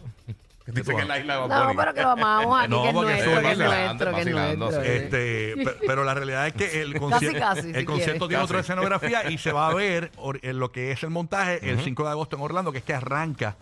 Dice 0.67 0.93
que 0.95 1.01
es 1.01 1.07
la 1.07 1.17
isla 1.19 1.33
de 1.35 1.39
Bad 1.39 1.47
No, 1.49 1.63
Bunny. 1.65 1.77
pero 1.77 1.93
que 1.93 2.01
lo 2.01 2.09
amamos 2.09 2.59
aquí, 2.59 2.69
No, 2.69 2.81
que 2.83 2.87
es 2.89 2.93
porque 2.93 3.11
nuestro, 3.13 3.31
que 3.31 3.37
es 3.37 3.51
es 3.51 3.57
nuestro, 3.57 4.13
que 4.15 4.21
es 4.21 4.57
nuestro. 4.57 4.83
sí. 4.83 4.87
Este, 4.89 5.53
pe- 5.63 5.75
pero 5.87 6.03
la 6.03 6.13
realidad 6.13 6.47
es 6.47 6.53
que 6.53 6.81
el, 6.81 6.93
concier- 6.99 7.39
casi, 7.39 7.61
si 7.61 7.69
el 7.77 7.85
concierto 7.85 8.27
quieres. 8.27 8.29
tiene 8.29 8.43
otra 8.43 8.57
Casi. 8.57 8.71
escenografía 8.73 9.29
y 9.31 9.37
se 9.37 9.51
va 9.53 9.67
a 9.69 9.73
ver 9.73 10.11
or- 10.17 10.39
en 10.43 10.59
lo 10.59 10.71
que 10.73 10.91
es 10.91 11.01
el 11.03 11.09
montaje 11.09 11.59
el 11.69 11.79
5 11.79 12.03
de 12.03 12.09
agosto 12.09 12.35
en 12.35 12.41
Orlando, 12.41 12.71
que 12.73 12.79
es 12.79 12.83
que 12.83 12.93
arranca 12.93 13.55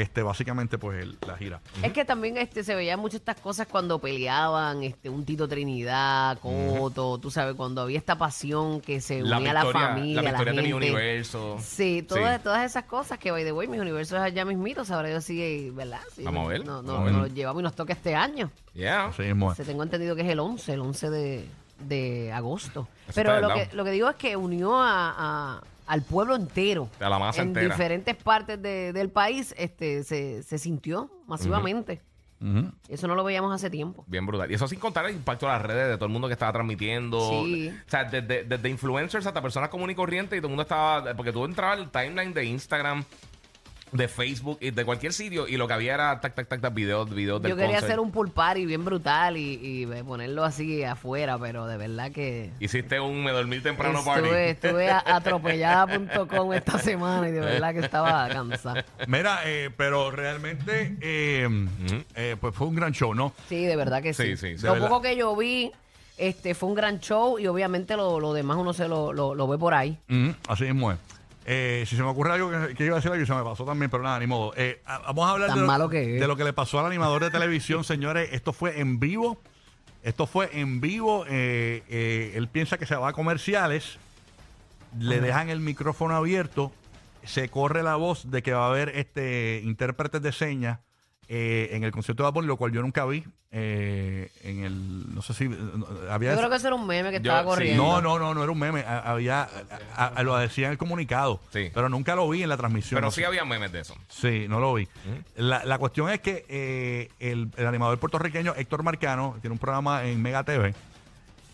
este 0.00 0.22
básicamente 0.22 0.78
pues 0.78 1.02
el- 1.02 1.18
la 1.26 1.36
gira. 1.36 1.60
Es 1.82 1.92
que 1.92 2.04
también 2.04 2.36
este 2.36 2.62
se 2.64 2.74
veían 2.74 3.00
muchas 3.00 3.20
estas 3.20 3.40
cosas 3.40 3.66
cuando 3.66 3.98
peleaban, 3.98 4.82
este, 4.82 5.08
un 5.10 5.24
Tito 5.24 5.48
Trinidad, 5.48 6.38
Coto, 6.40 7.18
tú 7.18 7.30
sabes, 7.30 7.54
cuando 7.54 7.82
había 7.82 7.98
esta 7.98 8.16
pasión 8.16 8.80
que 8.80 9.00
se 9.00 9.22
La 9.22 9.38
unía 9.38 9.50
a 9.50 9.54
la 9.54 9.66
familia, 9.66 10.16
la 10.16 10.22
la, 10.22 10.30
victoria 10.30 10.52
de 10.52 10.62
mi 10.62 10.68
gente. 10.68 10.86
universo. 10.90 11.58
Sí, 11.60 12.04
todas, 12.06 12.42
todas 12.42 12.64
esas 12.64 12.84
cosas 12.84 13.18
que, 13.18 13.30
by 13.30 13.44
the 13.44 13.52
way, 13.52 13.66
mis 13.68 13.80
universos 13.80 14.18
allá 14.18 14.44
mismitos, 14.44 14.90
ahora 14.90 15.10
yo 15.10 15.20
sí, 15.20 15.70
¿verdad? 15.74 16.00
Sí, 16.14 16.22
Vamos 16.22 16.46
a 16.46 16.48
ver, 16.48 16.64
No, 16.64 16.82
no, 16.82 16.92
vamos 16.92 17.00
a 17.00 17.04
ver. 17.04 17.12
nos 17.12 17.22
los 17.22 17.34
llevamos 17.34 17.60
y 17.60 17.64
nos 17.64 17.74
toca 17.74 17.92
este 17.92 18.14
año. 18.14 18.50
Yeah. 18.74 19.06
Así 19.06 19.22
mismo 19.22 19.50
es. 19.50 19.56
Se 19.56 19.64
tengo 19.64 19.82
entendido 19.82 20.14
que 20.14 20.22
es 20.22 20.28
el 20.28 20.38
11, 20.38 20.72
el 20.74 20.80
11 20.80 21.10
de, 21.10 21.44
de 21.80 22.32
agosto. 22.32 22.88
Eso 23.08 23.12
Pero 23.14 23.40
lo 23.40 23.48
que, 23.54 23.68
lo 23.72 23.84
que 23.84 23.90
digo 23.90 24.08
es 24.08 24.16
que 24.16 24.36
unió 24.36 24.76
a, 24.80 25.14
a- 25.56 25.62
al 25.88 26.02
pueblo 26.02 26.36
entero. 26.36 26.88
A 27.00 27.08
la 27.08 27.18
masa 27.18 27.42
en 27.42 27.48
entera. 27.48 27.74
diferentes 27.74 28.14
partes 28.16 28.60
de- 28.62 28.92
del 28.92 29.10
país 29.10 29.54
este, 29.58 30.04
se, 30.04 30.42
se 30.44 30.58
sintió 30.58 31.10
masivamente. 31.26 32.00
Ujú. 32.40 32.70
Eso 32.88 33.08
no 33.08 33.16
lo 33.16 33.24
veíamos 33.24 33.52
hace 33.52 33.68
tiempo. 33.68 34.04
Bien 34.06 34.24
brutal. 34.24 34.48
Y 34.48 34.54
eso 34.54 34.68
sin 34.68 34.78
contar 34.78 35.06
el 35.06 35.16
impacto 35.16 35.46
de 35.46 35.52
las 35.52 35.62
redes, 35.62 35.88
de 35.88 35.96
todo 35.96 36.04
el 36.06 36.12
mundo 36.12 36.28
que 36.28 36.34
estaba 36.34 36.52
transmitiendo. 36.52 37.18
Sí. 37.44 37.68
O 37.70 37.90
sea, 37.90 38.04
desde, 38.04 38.44
desde 38.44 38.68
influencers 38.68 39.26
hasta 39.26 39.42
personas 39.42 39.70
comunes 39.70 39.94
y 39.94 39.96
corrientes 39.96 40.36
y 40.36 40.40
todo 40.40 40.46
el 40.46 40.50
mundo 40.52 40.62
estaba... 40.62 41.14
Porque 41.16 41.32
tú 41.32 41.44
entrabas 41.44 41.78
al 41.80 41.90
timeline 41.90 42.32
de 42.32 42.44
Instagram, 42.44 43.04
de 43.92 44.08
Facebook 44.08 44.58
y 44.60 44.70
de 44.70 44.84
cualquier 44.84 45.12
sitio 45.12 45.46
y 45.48 45.56
lo 45.56 45.66
que 45.66 45.74
había 45.74 45.94
era 45.94 46.20
tac, 46.20 46.34
tac, 46.34 46.48
tac, 46.48 46.60
tac, 46.60 46.74
videos, 46.74 47.08
videos 47.10 47.40
del 47.42 47.50
Yo 47.50 47.56
quería 47.56 47.72
concert. 47.76 47.84
hacer 47.90 48.00
un 48.00 48.10
pool 48.12 48.30
party 48.30 48.66
bien 48.66 48.84
brutal 48.84 49.36
y, 49.36 49.58
y 49.62 49.86
ponerlo 50.04 50.44
así 50.44 50.82
afuera, 50.84 51.38
pero 51.38 51.66
de 51.66 51.76
verdad 51.76 52.10
que... 52.12 52.50
Hiciste 52.60 53.00
un 53.00 53.24
me 53.24 53.30
dormir 53.32 53.62
temprano 53.62 54.04
party. 54.04 54.24
Estuve, 54.28 54.50
estuve 54.50 54.90
a- 54.90 55.02
atropellada.com 55.16 56.52
esta 56.52 56.78
semana 56.78 57.28
y 57.28 57.32
de 57.32 57.40
verdad 57.40 57.72
que 57.72 57.80
estaba 57.80 58.28
cansada. 58.28 58.84
Mira, 59.06 59.40
eh, 59.44 59.70
pero 59.76 60.10
realmente 60.10 60.96
eh, 61.00 61.48
eh, 62.14 62.36
pues 62.40 62.54
fue 62.54 62.66
un 62.66 62.74
gran 62.74 62.92
show, 62.92 63.14
¿no? 63.14 63.32
Sí, 63.48 63.64
de 63.64 63.76
verdad 63.76 64.02
que 64.02 64.12
sí. 64.14 64.22
Sí, 64.22 64.36
sí, 64.36 64.56
sí. 64.56 64.62
De 64.62 64.68
Lo 64.68 64.74
verdad. 64.74 64.88
poco 64.88 65.02
que 65.02 65.16
yo 65.16 65.34
vi, 65.36 65.72
este, 66.16 66.54
fue 66.54 66.68
un 66.68 66.74
gran 66.74 67.00
show 67.00 67.38
y 67.38 67.46
obviamente 67.46 67.96
lo, 67.96 68.20
lo 68.20 68.32
demás 68.32 68.56
uno 68.58 68.72
se 68.72 68.88
lo, 68.88 69.12
lo, 69.12 69.34
lo 69.34 69.46
ve 69.48 69.58
por 69.58 69.74
ahí. 69.74 69.98
Así 70.48 70.64
mismo 70.64 70.92
es. 70.92 70.98
Eh, 71.50 71.84
si 71.86 71.96
se 71.96 72.02
me 72.02 72.08
ocurre 72.10 72.32
algo 72.34 72.50
que, 72.50 72.74
que 72.74 72.84
iba 72.84 72.96
a 72.96 72.96
decir 72.96 73.10
algo 73.10 73.22
y 73.22 73.26
se 73.26 73.32
me 73.34 73.42
pasó 73.42 73.64
también, 73.64 73.90
pero 73.90 74.02
nada, 74.02 74.18
ni 74.18 74.26
modo. 74.26 74.52
Eh, 74.54 74.82
a- 74.84 74.98
vamos 74.98 75.26
a 75.26 75.30
hablar 75.32 75.48
Tan 75.48 75.66
de, 75.66 75.78
lo- 75.78 75.88
que 75.88 76.14
es. 76.16 76.20
de 76.20 76.26
lo 76.28 76.36
que 76.36 76.44
le 76.44 76.52
pasó 76.52 76.78
al 76.78 76.84
animador 76.86 77.24
de 77.24 77.30
televisión, 77.30 77.84
señores. 77.84 78.28
Esto 78.32 78.52
fue 78.52 78.80
en 78.80 79.00
vivo. 79.00 79.40
Esto 80.02 80.26
fue 80.26 80.50
en 80.60 80.80
vivo. 80.82 81.24
Eh, 81.26 81.82
eh, 81.88 82.32
él 82.34 82.48
piensa 82.48 82.76
que 82.76 82.84
se 82.84 82.96
va 82.96 83.08
a 83.08 83.12
comerciales. 83.14 83.96
Le 84.98 85.20
dejan 85.20 85.48
el 85.48 85.60
micrófono 85.60 86.14
abierto. 86.16 86.70
Se 87.24 87.48
corre 87.48 87.82
la 87.82 87.96
voz 87.96 88.30
de 88.30 88.42
que 88.42 88.52
va 88.52 88.66
a 88.66 88.68
haber 88.68 88.90
este 88.90 89.60
intérpretes 89.64 90.20
de 90.22 90.32
señas 90.32 90.78
eh, 91.28 91.68
en 91.72 91.84
el 91.84 91.92
concierto 91.92 92.22
de 92.22 92.28
Bad 92.28 92.32
Bunny, 92.34 92.46
lo 92.46 92.56
cual 92.56 92.72
yo 92.72 92.80
nunca 92.82 93.04
vi. 93.04 93.22
eh, 93.50 94.30
en 94.44 94.64
el. 94.64 95.14
No 95.14 95.22
sé 95.22 95.32
si. 95.34 95.44
eh, 95.44 95.50
había. 96.10 96.32
Yo 96.32 96.38
creo 96.38 96.50
que 96.50 96.56
ese 96.56 96.66
era 96.66 96.76
un 96.76 96.86
meme 96.86 97.10
que 97.10 97.16
Yo- 97.16 97.30
estaba 97.32 97.40
sí. 97.42 97.46
corriendo. 97.46 97.82
No, 97.82 98.00
no, 98.02 98.18
no, 98.18 98.34
no 98.34 98.42
era 98.42 98.52
un 98.52 98.58
meme. 98.58 98.80
A- 98.80 99.10
Había, 99.10 99.48
a- 99.96 100.06
a- 100.06 100.22
lo 100.22 100.36
decía 100.36 100.66
en 100.66 100.72
el 100.72 100.78
comunicado. 100.78 101.40
Sí. 101.52 101.70
Pero 101.72 101.88
nunca 101.88 102.14
lo 102.14 102.28
vi 102.28 102.42
en 102.42 102.48
la 102.50 102.56
transmisión. 102.56 102.96
Pero 102.98 103.06
no 103.06 103.10
sí 103.10 103.20
sé. 103.22 103.26
había 103.26 103.44
memes 103.44 103.72
de 103.72 103.80
eso. 103.80 103.94
Sí, 104.08 104.46
no 104.48 104.60
lo 104.60 104.74
vi. 104.74 104.86
la, 105.36 105.64
la 105.64 105.78
cuestión 105.78 106.10
es 106.10 106.20
que 106.20 106.44
eh, 106.48 107.10
el, 107.20 107.50
el 107.56 107.66
animador 107.66 107.98
puertorriqueño 107.98 108.54
Héctor 108.56 108.82
Marcano 108.82 109.36
tiene 109.40 109.52
un 109.52 109.58
programa 109.58 110.04
en 110.04 110.20
Mega 110.22 110.44
TV 110.44 110.74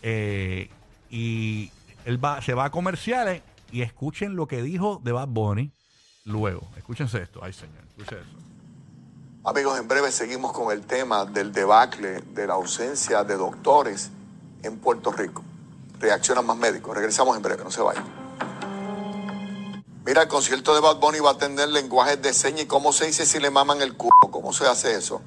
eh, 0.03 0.69
y 1.09 1.71
él 2.05 2.23
va, 2.23 2.41
se 2.41 2.53
va 2.53 2.65
a 2.65 2.69
comerciales 2.71 3.41
y 3.71 3.81
escuchen 3.81 4.35
lo 4.35 4.47
que 4.47 4.61
dijo 4.61 5.01
de 5.03 5.11
Bad 5.11 5.27
Bunny 5.29 5.71
luego. 6.25 6.67
Escúchense 6.77 7.21
esto. 7.21 7.39
Ay, 7.43 7.53
señor. 7.53 7.83
Escuchen 7.97 8.19
eso. 8.19 8.44
Amigos, 9.47 9.77
en 9.77 9.87
breve 9.87 10.11
seguimos 10.11 10.51
con 10.53 10.71
el 10.71 10.87
tema 10.87 11.23
del 11.23 11.51
debacle 11.51 12.23
de 12.33 12.47
la 12.47 12.55
ausencia 12.55 13.23
de 13.23 13.37
doctores 13.37 14.09
en 14.63 14.79
Puerto 14.79 15.11
Rico. 15.11 15.43
Reaccionan 15.99 16.47
más 16.47 16.57
médicos. 16.57 16.95
Regresamos 16.95 17.37
en 17.37 17.43
breve, 17.43 17.63
no 17.63 17.69
se 17.69 17.79
vayan. 17.79 18.03
Mira, 20.03 20.23
el 20.23 20.27
concierto 20.27 20.73
de 20.73 20.81
Bad 20.81 20.95
Bunny 20.95 21.19
va 21.19 21.31
a 21.31 21.37
tener 21.37 21.69
lenguajes 21.69 22.19
de 22.23 22.33
señas 22.33 22.61
y 22.61 22.65
cómo 22.65 22.91
se 22.91 23.05
dice 23.05 23.23
si 23.27 23.39
le 23.39 23.51
maman 23.51 23.83
el 23.83 23.95
culo. 23.95 24.15
¿Cómo 24.31 24.51
se 24.51 24.65
hace 24.65 24.95
eso? 24.95 25.21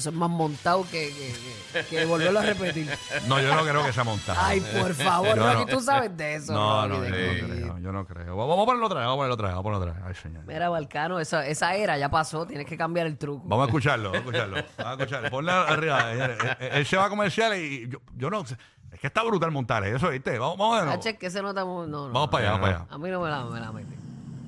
Eso 0.00 0.10
es 0.10 0.16
más 0.16 0.28
montado 0.30 0.82
que, 0.90 1.12
que, 1.12 1.34
que- 1.80 1.86
que 1.86 2.04
volverlo 2.06 2.40
a 2.40 2.42
repetir. 2.42 2.90
No, 3.28 3.40
yo 3.40 3.54
no 3.54 3.62
creo 3.62 3.84
que 3.84 3.92
sea 3.92 4.02
montado. 4.04 4.38
Ay, 4.42 4.60
por 4.60 4.94
favor, 4.94 5.36
Yo 5.36 5.52
Rocky, 5.52 5.70
no. 5.72 5.78
tú 5.78 5.80
sabes 5.84 6.16
de 6.16 6.34
eso. 6.34 6.52
No, 6.52 6.88
Rocky, 6.88 6.98
no, 6.98 7.00
de 7.02 7.10
yo 7.10 7.16
que- 7.16 7.42
no 7.42 7.48
creo. 7.54 7.78
Yo 7.78 7.92
no 7.92 8.06
creo. 8.06 8.36
Vamos 8.36 8.58
a 8.62 8.66
ponerlo 8.66 8.86
otra 8.86 8.98
vez. 9.00 9.06
Vamos 9.06 9.14
a 9.14 9.18
ponerlo 9.18 9.34
otra 9.34 9.46
vez. 9.48 9.56
Vamos 9.56 9.60
a 9.60 9.62
ponerlo 9.62 9.92
otra 9.92 9.92
vez. 10.08 10.16
Ay, 10.16 10.22
señor. 10.22 10.44
Mira, 10.46 10.68
Balcano, 10.68 11.20
esa, 11.20 11.46
esa 11.46 11.74
era 11.74 11.96
ya 11.98 12.08
pasó, 12.10 12.46
tienes 12.46 12.66
que 12.66 12.76
cambiar 12.76 13.06
el 13.06 13.16
truco. 13.16 13.42
Vamos 13.46 13.64
a 13.64 13.66
escucharlo, 13.68 14.10
vamos 14.10 14.16
a 14.16 14.18
escucharlo. 14.26 14.56
Vamos 14.78 14.86
a 14.86 14.92
escucharlo. 15.02 15.30
Ponle 15.30 15.52
arriba. 15.52 16.12
Él, 16.12 16.20
él- 16.22 16.38
él 16.72 16.86
se 16.86 16.96
va 16.96 17.04
a 17.04 17.08
comerciales 17.08 17.60
y 17.60 17.88
yo, 17.88 17.98
yo 18.16 18.30
no 18.30 18.44
sé. 18.44 18.56
Es 18.92 18.98
que 18.98 19.06
está 19.06 19.22
brutal 19.22 19.52
montar 19.52 19.84
eso, 19.86 20.08
¿viste? 20.08 20.36
Vamos, 20.38 20.58
vamos 20.58 20.78
de 20.78 20.84
nuevo. 20.86 20.98
Chacho, 21.00 21.10
es 21.10 21.18
que 21.18 21.30
se 21.30 21.40
nota 21.42 21.64
muy... 21.64 21.86
No, 21.86 22.08
no, 22.08 22.12
Vamos 22.12 22.28
para 22.30 22.42
allá, 22.44 22.52
vamos 22.54 22.66
para 22.68 22.76
allá. 22.82 22.94
A 22.94 22.98
mí 22.98 23.08
no 23.08 23.20
me 23.20 23.30
la, 23.30 23.44
me 23.44 23.60
la 23.60 23.70
mete. 23.70 23.94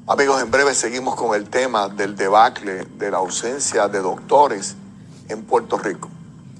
Amigos, 0.09 0.43
en 0.43 0.51
breve 0.51 0.75
seguimos 0.75 1.15
con 1.15 1.37
el 1.37 1.49
tema 1.49 1.89
del 1.89 2.17
debacle 2.17 2.85
de 2.97 3.11
la 3.13 3.19
ausencia 3.19 3.87
de 3.87 4.01
doctores 4.01 4.77
en 5.29 5.43
Puerto 5.45 5.79
Rico. 5.79 6.09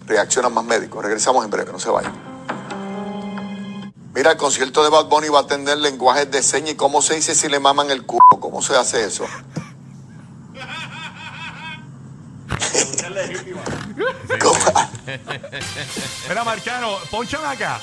Reaccionan 0.07 0.52
más 0.54 0.64
médicos. 0.64 1.02
Regresamos 1.04 1.45
en 1.45 1.50
breve, 1.50 1.73
no 1.73 1.78
se 1.78 1.90
vayan. 1.90 2.12
Mira, 4.14 4.33
el 4.33 4.37
concierto 4.37 4.83
de 4.85 4.90
Bad 4.90 5.07
Bunny 5.07 5.28
va 5.28 5.40
a 5.40 5.47
tener 5.47 5.78
lenguajes 5.78 6.31
de 6.31 6.42
señas 6.42 6.73
y 6.73 6.75
cómo 6.76 7.00
se 7.00 7.14
dice 7.14 7.35
si 7.35 7.49
le 7.49 7.59
maman 7.61 7.90
el 7.90 8.04
culo. 8.04 8.23
¿Cómo 8.40 8.61
se 8.61 8.76
hace 8.76 9.04
eso? 9.04 9.25
¿Cómo? 14.40 14.59
Mira, 16.28 16.45
Marcano, 16.45 16.97
ponchame 17.11 17.47
acá. 17.47 17.81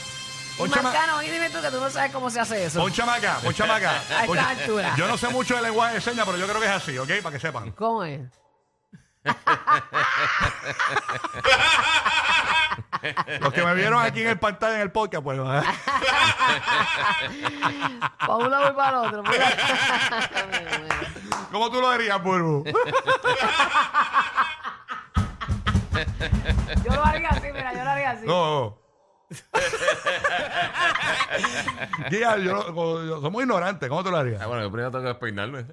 Ponchame, 0.57 0.83
Marcano, 0.83 1.23
y 1.23 1.29
dime 1.29 1.49
tú 1.49 1.61
que 1.61 1.69
tú 1.71 1.79
no 1.79 1.89
sabes 1.89 2.11
cómo 2.11 2.29
se 2.29 2.39
hace 2.39 2.65
eso. 2.65 2.79
ponchame 2.81 3.13
acá, 3.13 3.39
ponchame 3.41 3.71
acá. 3.73 3.91
A 4.09 4.21
esta 4.23 4.25
Poncha- 4.25 4.49
altura. 4.49 4.93
Yo 4.97 5.07
no 5.07 5.17
sé 5.17 5.29
mucho 5.29 5.55
de 5.55 5.61
lenguaje 5.61 5.95
de 5.95 6.01
señas, 6.01 6.25
pero 6.25 6.37
yo 6.37 6.45
creo 6.47 6.59
que 6.59 6.65
es 6.67 6.71
así, 6.73 6.97
¿ok? 6.97 7.09
Para 7.23 7.33
que 7.33 7.39
sepan. 7.39 7.71
¿Cómo 7.71 8.03
es? 8.03 8.19
Los 13.41 13.53
que 13.53 13.63
me 13.63 13.73
vieron 13.75 14.01
aquí 14.01 14.21
en 14.21 14.27
el 14.29 14.39
pantalla, 14.39 14.75
en 14.75 14.81
el 14.81 14.91
podcast, 14.91 15.23
pues. 15.23 15.39
Para 18.19 18.35
un 18.35 18.51
lado 18.51 18.71
y 18.71 18.75
para 18.75 18.89
el 18.89 18.95
otro. 19.07 19.23
¿Cómo 21.51 21.71
tú 21.71 21.81
lo 21.81 21.91
dirías, 21.93 22.21
Burbu? 22.21 22.63
Yo 26.85 26.93
lo 26.95 27.05
haría 27.05 27.29
así, 27.29 27.47
mira, 27.51 27.73
yo 27.73 27.83
lo 27.83 27.89
haría 27.89 28.11
así. 28.11 28.25
No. 28.25 28.77
Guía, 32.09 32.37
yo, 32.37 32.73
como- 32.73 33.01
yo- 33.03 33.21
somos 33.21 33.41
ignorantes. 33.41 33.89
¿Cómo 33.89 34.03
tú 34.03 34.11
lo 34.11 34.17
harías? 34.17 34.41
Ah, 34.41 34.47
bueno, 34.47 34.63
yo 34.63 34.71
primero 34.71 34.91
tengo 34.91 35.03
que 35.03 35.09
despeinarme. 35.09 35.65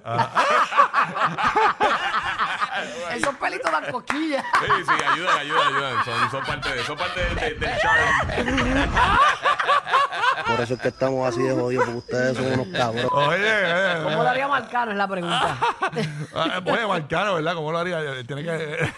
Esos 3.14 3.35
pelitos 3.37 3.71
dan 3.73 3.90
coquillas. 3.92 4.45
Sí, 4.61 4.66
sí, 4.87 5.04
ayudan, 5.12 5.38
ayudan, 5.38 5.66
ayudan. 5.75 6.04
Son, 6.04 6.30
son 6.30 6.45
parte, 6.45 6.73
de, 6.75 6.85
son 6.85 6.97
parte 6.97 7.21
de- 7.21 7.35
de- 7.35 7.54
del 7.54 7.78
charm. 7.78 8.90
Por 10.47 10.61
eso 10.61 10.75
es 10.75 10.80
que 10.80 10.88
estamos 10.88 11.28
así 11.28 11.42
de 11.42 11.54
jodidos, 11.54 11.85
porque 11.87 11.99
ustedes 11.99 12.37
son 12.37 12.47
unos 12.61 12.66
cabrones. 12.78 13.09
Oye, 13.12 13.38
eh, 13.47 14.00
¿Cómo 14.04 14.23
lo 14.23 14.28
haría 14.28 14.49
Marcano? 14.49 14.90
Es 14.92 14.97
la 14.97 15.09
pregunta. 15.09 15.56
Ah, 16.35 16.61
Oye, 16.64 16.87
Marcano, 16.87 17.35
¿verdad? 17.35 17.54
¿Cómo 17.54 17.73
lo 17.73 17.78
haría? 17.78 17.99
Tiene 18.26 18.42
que. 18.45 18.92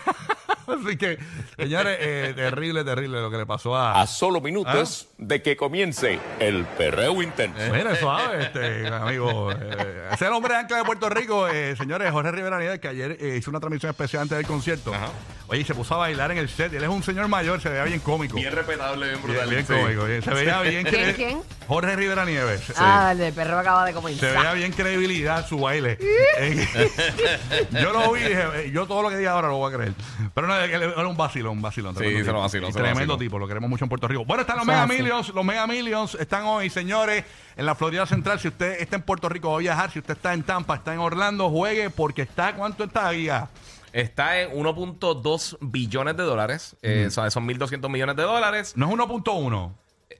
Así 0.68 0.96
que, 0.96 1.18
señores, 1.56 1.96
eh, 2.00 2.32
terrible, 2.36 2.84
terrible 2.84 3.20
lo 3.20 3.30
que 3.30 3.38
le 3.38 3.46
pasó 3.46 3.76
a. 3.76 4.00
a 4.00 4.06
solo 4.06 4.40
minutos 4.40 5.08
de 5.18 5.42
que 5.42 5.56
comience 5.56 6.18
el 6.38 6.64
perreo 6.64 7.22
intenso. 7.22 7.58
Mira, 7.72 7.96
suave, 7.96 8.44
este, 8.44 8.86
amigo. 8.88 9.50
eh, 9.52 10.08
ese 10.12 10.14
es 10.24 10.28
el 10.28 10.32
hombre 10.32 10.54
de 10.54 10.60
ancla 10.60 10.76
de 10.78 10.84
Puerto 10.84 11.08
Rico, 11.08 11.48
eh, 11.48 11.74
señores, 11.76 12.10
Jorge 12.10 12.30
Rivera 12.32 12.58
Nieves, 12.58 12.78
que 12.80 12.88
ayer 12.88 13.16
eh, 13.20 13.36
hizo 13.38 13.50
una 13.50 13.60
transmisión 13.60 13.90
especial 13.90 14.22
antes 14.22 14.38
del 14.38 14.46
concierto. 14.46 14.94
Ajá. 14.94 15.08
Oye, 15.50 15.62
y 15.62 15.64
se 15.64 15.74
puso 15.74 15.94
a 15.94 15.98
bailar 15.98 16.30
en 16.30 16.38
el 16.38 16.48
set. 16.50 16.72
Él 16.74 16.82
es 16.82 16.88
un 16.90 17.02
señor 17.02 17.26
mayor, 17.28 17.58
se 17.62 17.70
veía 17.70 17.84
bien 17.84 18.00
cómico. 18.00 18.36
Bien 18.36 18.52
respetable, 18.52 19.08
bien 19.08 19.22
brutal. 19.22 19.48
bien 19.48 19.66
sí. 19.66 19.72
cómico. 19.72 20.04
bien. 20.04 20.22
Se 20.22 20.30
veía 20.30 20.60
bien. 20.60 20.84
¿Quién, 20.84 21.04
cre- 21.06 21.14
quién? 21.16 21.42
Jorge 21.66 21.96
Rivera 21.96 22.24
Nieves. 22.26 22.60
sí. 22.66 22.72
Ah, 22.76 23.14
el 23.18 23.32
perro 23.32 23.58
acaba 23.58 23.84
de 23.86 23.92
Se 23.92 23.94
comenzar. 23.94 24.34
veía 24.36 24.52
bien 24.52 24.72
credibilidad 24.72 25.46
su 25.46 25.58
baile. 25.58 25.98
Eh, 26.40 26.68
yo 27.82 27.92
lo 27.92 28.12
vi 28.12 28.20
y 28.20 28.24
dije, 28.28 28.42
eh, 28.54 28.70
yo 28.72 28.86
todo 28.86 29.02
lo 29.02 29.08
que 29.10 29.16
diga 29.16 29.32
ahora 29.32 29.48
lo 29.48 29.56
voy 29.56 29.72
a 29.72 29.76
creer. 29.76 29.92
Pero 30.34 30.46
no, 30.46 30.54
era 30.64 31.06
un 31.08 31.16
vacilón, 31.16 31.52
un 31.58 31.62
vacilón. 31.62 31.94
Sí, 31.96 32.04
se 32.04 32.10
lo 32.12 32.18
tipo. 32.24 32.40
vaciló, 32.40 32.68
Y 32.68 32.72
se 32.72 32.78
lo 32.78 32.84
Tremendo 32.84 33.16
tipo, 33.18 33.38
lo 33.38 33.46
queremos 33.48 33.68
mucho 33.70 33.84
en 33.84 33.88
Puerto 33.88 34.08
Rico. 34.08 34.24
Bueno, 34.24 34.40
están 34.42 34.56
los 34.58 34.66
Mega. 34.66 34.86
Millions. 34.86 35.28
Los 35.34 35.44
Mega 35.44 35.66
Millions 35.66 36.14
están 36.16 36.44
hoy, 36.44 36.70
señores, 36.70 37.24
en 37.56 37.66
la 37.66 37.74
Florida 37.74 38.06
Central. 38.06 38.38
Si 38.40 38.48
usted 38.48 38.80
está 38.80 38.96
en 38.96 39.02
Puerto 39.02 39.28
Rico, 39.28 39.50
va 39.50 39.56
a 39.56 39.60
viajar. 39.60 39.90
Si 39.90 39.98
usted 39.98 40.14
está 40.14 40.34
en 40.34 40.42
Tampa, 40.42 40.76
está 40.76 40.92
en 40.94 41.00
Orlando, 41.00 41.48
juegue 41.50 41.90
porque 41.90 42.22
está, 42.22 42.54
¿cuánto 42.54 42.84
está, 42.84 43.10
guía? 43.12 43.48
Está 43.92 44.40
en 44.40 44.50
1.2 44.52 45.56
billones 45.60 46.16
de 46.16 46.22
dólares. 46.22 46.76
Eh, 46.82 47.08
son, 47.10 47.30
son 47.30 47.46
1.200 47.48 47.88
millones 47.88 48.16
de 48.16 48.22
dólares. 48.22 48.72
No 48.76 48.86
es 48.86 48.92
1.1. 48.92 49.72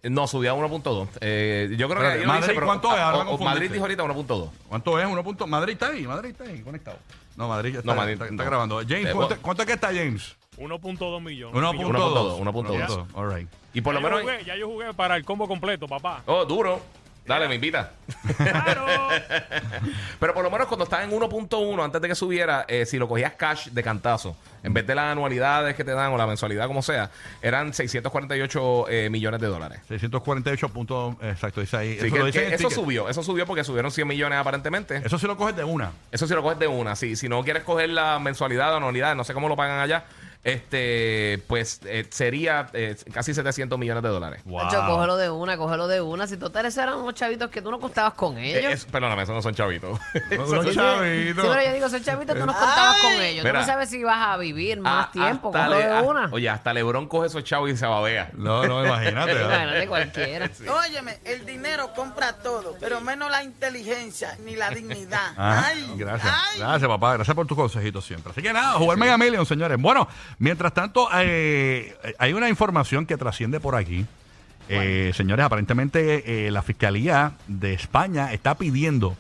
Eh, 0.03 0.11
No, 0.11 0.27
subió 0.27 0.53
a 0.53 0.55
1.2. 0.55 1.09
Eh, 1.21 1.75
yo 1.77 1.89
creo 1.89 2.01
que 2.01 2.27
Madrid, 2.27 2.41
dice, 2.43 2.55
pero- 2.55 2.67
¿cuánto 2.67 2.89
es? 2.95 3.01
Ahora 3.01 3.25
me 3.25 3.31
o- 3.31 3.35
o 3.35 3.39
confundiste. 3.39 3.45
Madrid 3.55 3.71
dijo 3.73 3.85
ahorita 3.85 4.03
1.2. 4.05 4.51
¿Cuánto 4.69 4.99
es? 4.99 5.07
1. 5.07 5.47
Madrid 5.47 5.73
está 5.75 5.89
ahí, 5.89 6.07
Madrid 6.07 6.31
está 6.31 6.45
ahí, 6.45 6.61
conectado. 6.63 6.99
No, 7.39 7.47
Madrid 7.47 7.77
está, 7.77 7.87
No, 7.87 7.95
Madrid, 7.95 8.15
está, 8.15 8.25
está 8.25 8.43
no. 8.43 8.51
grabando. 8.51 8.81
James, 8.87 9.15
¿cuánto, 9.41 9.63
es 9.63 9.67
que 9.67 9.75
está 9.75 9.87
James? 9.89 10.37
1.2 10.57 11.23
millones. 11.23 11.55
1.2. 11.55 12.41
1.2, 12.41 12.41
1.2. 12.43 13.07
All 13.15 13.33
right. 13.33 13.49
Y 13.73 13.81
por 13.81 13.95
lo 13.95 14.01
ya, 14.01 14.09
yo 14.09 14.17
menos. 14.17 14.23
jugué, 14.23 14.45
ya 14.45 14.57
yo 14.57 14.67
jugué 14.67 14.93
para 14.93 15.15
el 15.15 15.25
combo 15.25 15.47
completo, 15.47 15.87
papá. 15.87 16.25
Oh, 16.27 16.45
duro. 16.45 16.81
Dale, 17.29 17.47
me 17.47 17.57
invita. 17.57 17.93
Pero 20.19 20.35
por 20.35 20.43
lo 20.43 20.51
menos 20.51 20.67
cuando 20.67 20.85
estaba 20.85 21.05
en 21.05 21.11
1.1, 21.11 21.85
antes 21.85 22.01
de 22.01 22.09
que 22.09 22.15
subiera, 22.15 22.65
eh, 22.69 22.87
si 22.87 22.99
lo 22.99 23.07
cogías 23.07 23.33
cash 23.35 23.69
de 23.69 23.83
cantazo, 23.83 24.35
en 24.63 24.73
vez 24.73 24.87
de 24.87 24.95
las 24.95 25.13
anualidades 25.13 25.77
que 25.77 25.85
te 25.85 25.93
dan 25.93 26.11
o 26.13 26.17
la 26.17 26.27
mensualidad, 26.27 26.67
como 26.67 26.83
sea, 26.83 27.11
eran 27.43 27.73
648 27.75 28.87
eh, 28.89 29.11
millones 29.11 29.41
de 29.41 29.47
dólares. 29.47 29.81
648 29.89 30.69
puntos, 30.71 31.17
exacto, 31.23 31.61
dice 31.61 31.77
ahí. 31.77 31.99
Así 32.01 32.11
que- 32.11 32.19
lo 32.19 32.25
dice 32.27 32.39
que 32.41 32.47
en 32.47 32.53
el 32.53 32.59
eso 32.59 32.69
ticket. 32.69 32.83
subió, 32.85 33.09
eso 33.09 33.23
subió 33.23 33.47
porque 33.47 33.63
subieron 33.63 33.91
100 33.91 34.09
millones 34.09 34.39
aparentemente. 34.39 34.97
Eso 35.05 35.19
sí 35.19 35.27
lo 35.27 35.37
coges 35.37 35.55
de 35.55 35.65
una. 35.65 35.93
Eso 36.11 36.27
si 36.27 36.35
lo 36.35 36.43
coges 36.43 36.59
de 36.59 36.67
una. 36.67 36.97
Si, 36.97 37.15
si 37.15 37.29
no 37.29 37.45
quieres 37.45 37.63
coger 37.63 37.91
la 37.91 38.19
mensualidad 38.19 38.73
o 38.75 38.77
anualidad, 38.79 39.15
no 39.15 39.25
sé 39.25 39.35
cómo 39.35 39.49
lo 39.49 39.57
pagan 39.57 39.81
allá, 39.81 40.05
este 40.53 41.43
pues 41.47 41.81
eh, 41.85 42.07
sería 42.11 42.69
eh, 42.73 42.97
casi 43.13 43.35
700 43.35 43.79
millones 43.79 44.03
de 44.03 44.09
dólares. 44.09 44.43
Wow. 44.45 44.65
Nacho, 44.65 44.85
cógelo 44.87 45.17
de 45.17 45.31
una, 45.31 45.57
cógelo 45.57 45.89
de 45.89 46.01
una. 46.01 46.27
Si 46.27 46.37
total 46.37 46.67
esos 46.67 46.83
eran 46.83 46.97
unos 46.99 47.15
chavitos 47.15 47.51
que 47.51 47.63
tú 47.63 47.71
no 47.71 47.79
contabas 47.81 48.15
con 48.15 48.39
Eh, 48.39 48.59
ellos. 48.59 48.73
es- 48.73 48.85
perdóname, 48.87 49.23
esos 49.23 49.35
no 49.35 49.43
son 49.43 49.55
chavitos. 49.55 49.99
Sí, 50.13 50.21
sí, 50.71 50.75
chavitos. 50.75 51.45
sí, 51.45 51.51
pero 51.53 51.63
yo 51.63 51.73
digo, 51.75 51.87
esos 51.87 52.03
chavitos 52.03 52.37
tú 52.39 52.47
no 52.47 52.53
contabas 52.53 52.97
con 53.03 53.13
ellos. 53.15 53.45
Mira. 53.45 53.61
tú 53.61 53.67
no 53.67 53.73
sabes 53.73 53.91
si 53.91 54.03
vas 54.03 54.29
a 54.29 54.37
vivir 54.37 54.81
más 54.81 55.13
tiempo. 55.13 55.53
Cógelo 55.53 55.79
le- 55.79 55.87
de 55.87 56.01
una. 56.03 56.29
Oye, 56.33 56.49
hasta 56.49 56.73
Lebron 56.73 57.07
coge 57.09 57.27
esos 57.29 57.45
chavos 57.45 57.71
y 57.71 57.77
se 57.77 57.87
babea. 57.87 58.31
No, 58.39 58.65
no, 58.67 58.85
imagínate. 58.87 59.33
Imagínate 59.33 59.87
cualquiera. 59.89 60.51
Óyeme, 60.87 61.19
el 61.25 61.45
dinero 61.45 61.93
compra 61.95 62.33
todo, 62.35 62.77
pero 62.81 63.01
menos 63.01 63.31
la 63.31 63.43
inteligencia 63.43 64.37
ni 64.45 64.57
la 64.57 64.71
dignidad. 64.71 65.33
Ah, 65.37 65.65
Ay, 65.67 65.93
gracias. 65.97 66.33
ay. 66.53 66.59
Gracias, 66.61 66.89
papá. 66.89 67.15
Gracias 67.15 67.35
por 67.35 67.47
tus 67.47 67.57
consejitos 67.57 68.05
siempre. 68.05 68.33
Así 68.33 68.41
que 68.43 68.53
nada, 68.53 68.73
jugar 68.75 68.97
Mega 68.97 69.19
Million, 69.19 69.45
señores. 69.45 69.79
Bueno, 69.81 70.09
mientras 70.39 70.73
tanto, 70.75 71.09
eh, 71.15 71.97
hay 72.19 72.33
una 72.33 72.49
información 72.49 73.07
que 73.07 73.17
trasciende 73.17 73.61
por 73.61 73.75
aquí. 73.75 74.07
Eh, 74.71 75.13
señores, 75.15 75.47
aparentemente 75.47 76.47
eh, 76.47 76.51
la 76.51 76.61
Fiscalía 76.63 77.33
de 77.47 77.73
España 77.73 78.33
está 78.35 78.55
pidiendo 78.55 79.17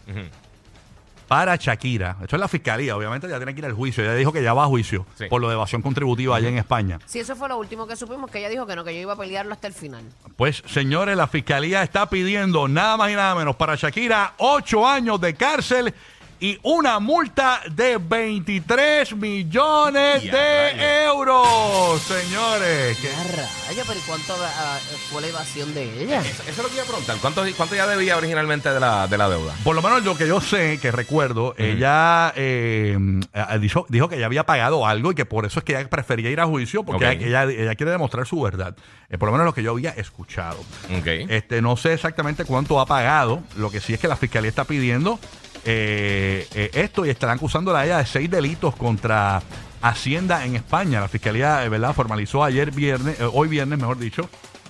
para 1.26 1.56
Shakira, 1.56 2.16
esto 2.22 2.36
es 2.36 2.40
la 2.40 2.48
Fiscalía, 2.48 2.96
obviamente 2.96 3.28
ya 3.28 3.36
tiene 3.36 3.52
que 3.54 3.60
ir 3.60 3.66
al 3.66 3.74
juicio, 3.74 4.02
ya 4.02 4.14
dijo 4.14 4.32
que 4.32 4.42
ya 4.42 4.54
va 4.54 4.64
a 4.64 4.66
juicio 4.66 5.04
Sí. 5.16 5.26
por 5.28 5.42
lo 5.42 5.48
de 5.48 5.54
evasión 5.54 5.82
contributiva 5.82 6.36
allá 6.36 6.48
en 6.48 6.56
España. 6.56 6.98
Sí, 7.04 7.18
eso 7.18 7.36
fue 7.36 7.48
lo 7.50 7.58
último 7.58 7.86
que 7.86 7.96
supimos, 7.96 8.30
que 8.30 8.38
ella 8.38 8.48
dijo 8.48 8.66
que 8.66 8.74
no, 8.76 8.82
que 8.84 8.94
yo 8.94 9.00
iba 9.00 9.12
a 9.12 9.16
pelearlo 9.16 9.52
hasta 9.52 9.66
el 9.66 9.74
final. 9.74 10.04
Pues, 10.36 10.62
señores, 10.66 11.16
la 11.18 11.26
Fiscalía 11.26 11.82
está 11.82 12.08
pidiendo 12.08 12.66
nada 12.66 12.96
más 12.96 13.10
y 13.10 13.14
nada 13.14 13.34
menos 13.34 13.56
para 13.56 13.74
Shakira 13.74 14.34
ocho 14.38 14.86
años 14.88 15.20
de 15.20 15.34
cárcel 15.34 15.92
y 16.40 16.58
una 16.62 16.98
multa 17.00 17.60
de 17.70 17.98
23 17.98 19.16
millones 19.16 20.22
Ya, 20.22 20.32
de 20.36 20.70
rayos. 20.72 21.12
euros, 21.14 22.00
señores. 22.02 22.96
¡Qué 22.98 23.10
rayo! 23.36 23.82
¿Pero 23.86 23.98
y 23.98 24.02
cuánto 24.06 24.34
ah, 24.40 24.78
fue 25.10 25.20
la 25.22 25.28
evasión 25.28 25.74
de 25.74 26.02
ella? 26.04 26.20
Eso, 26.20 26.42
eso 26.42 26.50
es 26.50 26.58
lo 26.58 26.68
que 26.68 26.74
iba 26.74 26.82
a 26.84 26.86
preguntar. 26.86 27.16
¿Cuánto, 27.20 27.42
cuánto 27.56 27.74
ya 27.74 27.86
debía 27.86 28.16
originalmente 28.16 28.70
de 28.70 28.78
la, 28.80 29.06
de 29.08 29.18
la 29.18 29.28
deuda? 29.28 29.54
Por 29.64 29.74
lo 29.74 29.82
menos 29.82 30.04
lo 30.04 30.16
que 30.16 30.28
yo 30.28 30.40
sé, 30.40 30.78
que 30.80 30.92
recuerdo, 30.92 31.54
ella 31.58 32.32
eh, 32.36 32.96
eh, 33.32 33.58
dijo, 33.60 33.86
dijo 33.88 34.08
que 34.08 34.16
ella 34.16 34.26
había 34.26 34.44
pagado 34.46 34.86
algo 34.86 35.12
y 35.12 35.14
que 35.14 35.24
por 35.24 35.44
eso 35.44 35.58
es 35.60 35.64
que 35.64 35.72
ella 35.76 35.88
prefería 35.90 36.30
ir 36.30 36.40
a 36.40 36.46
juicio 36.46 36.84
porque 36.84 37.10
ella, 37.10 37.42
ella- 37.44 37.62
ella 37.62 37.74
quiere 37.74 37.90
demostrar 37.92 38.26
su 38.26 38.40
verdad. 38.40 38.76
Eh, 39.10 39.18
por 39.18 39.26
lo 39.28 39.32
menos 39.32 39.44
lo 39.46 39.54
que 39.54 39.62
yo 39.62 39.72
había 39.72 39.90
escuchado. 39.90 40.58
Este, 41.04 41.62
no 41.62 41.76
sé 41.76 41.94
exactamente 41.94 42.44
cuánto 42.44 42.78
ha 42.80 42.86
pagado. 42.86 43.42
Lo 43.56 43.70
que 43.70 43.80
sí 43.80 43.94
es 43.94 44.00
que 44.00 44.06
la 44.08 44.16
fiscalía 44.16 44.50
está 44.50 44.64
pidiendo 44.64 45.18
eh, 45.64 46.46
eh, 46.54 46.70
esto 46.74 47.04
y 47.04 47.10
estarán 47.10 47.36
acusándola 47.36 47.80
a 47.80 47.84
ella 47.84 47.98
de 47.98 48.06
seis 48.06 48.30
delitos 48.30 48.74
contra 48.76 49.42
Hacienda 49.80 50.44
en 50.44 50.56
España. 50.56 51.00
La 51.00 51.08
fiscalía, 51.08 51.64
eh, 51.64 51.68
¿verdad? 51.68 51.94
Formalizó 51.94 52.42
ayer 52.42 52.70
viernes, 52.70 53.20
eh, 53.20 53.28
hoy 53.32 53.48
viernes, 53.48 53.78
mejor 53.78 53.98
dicho, 53.98 54.28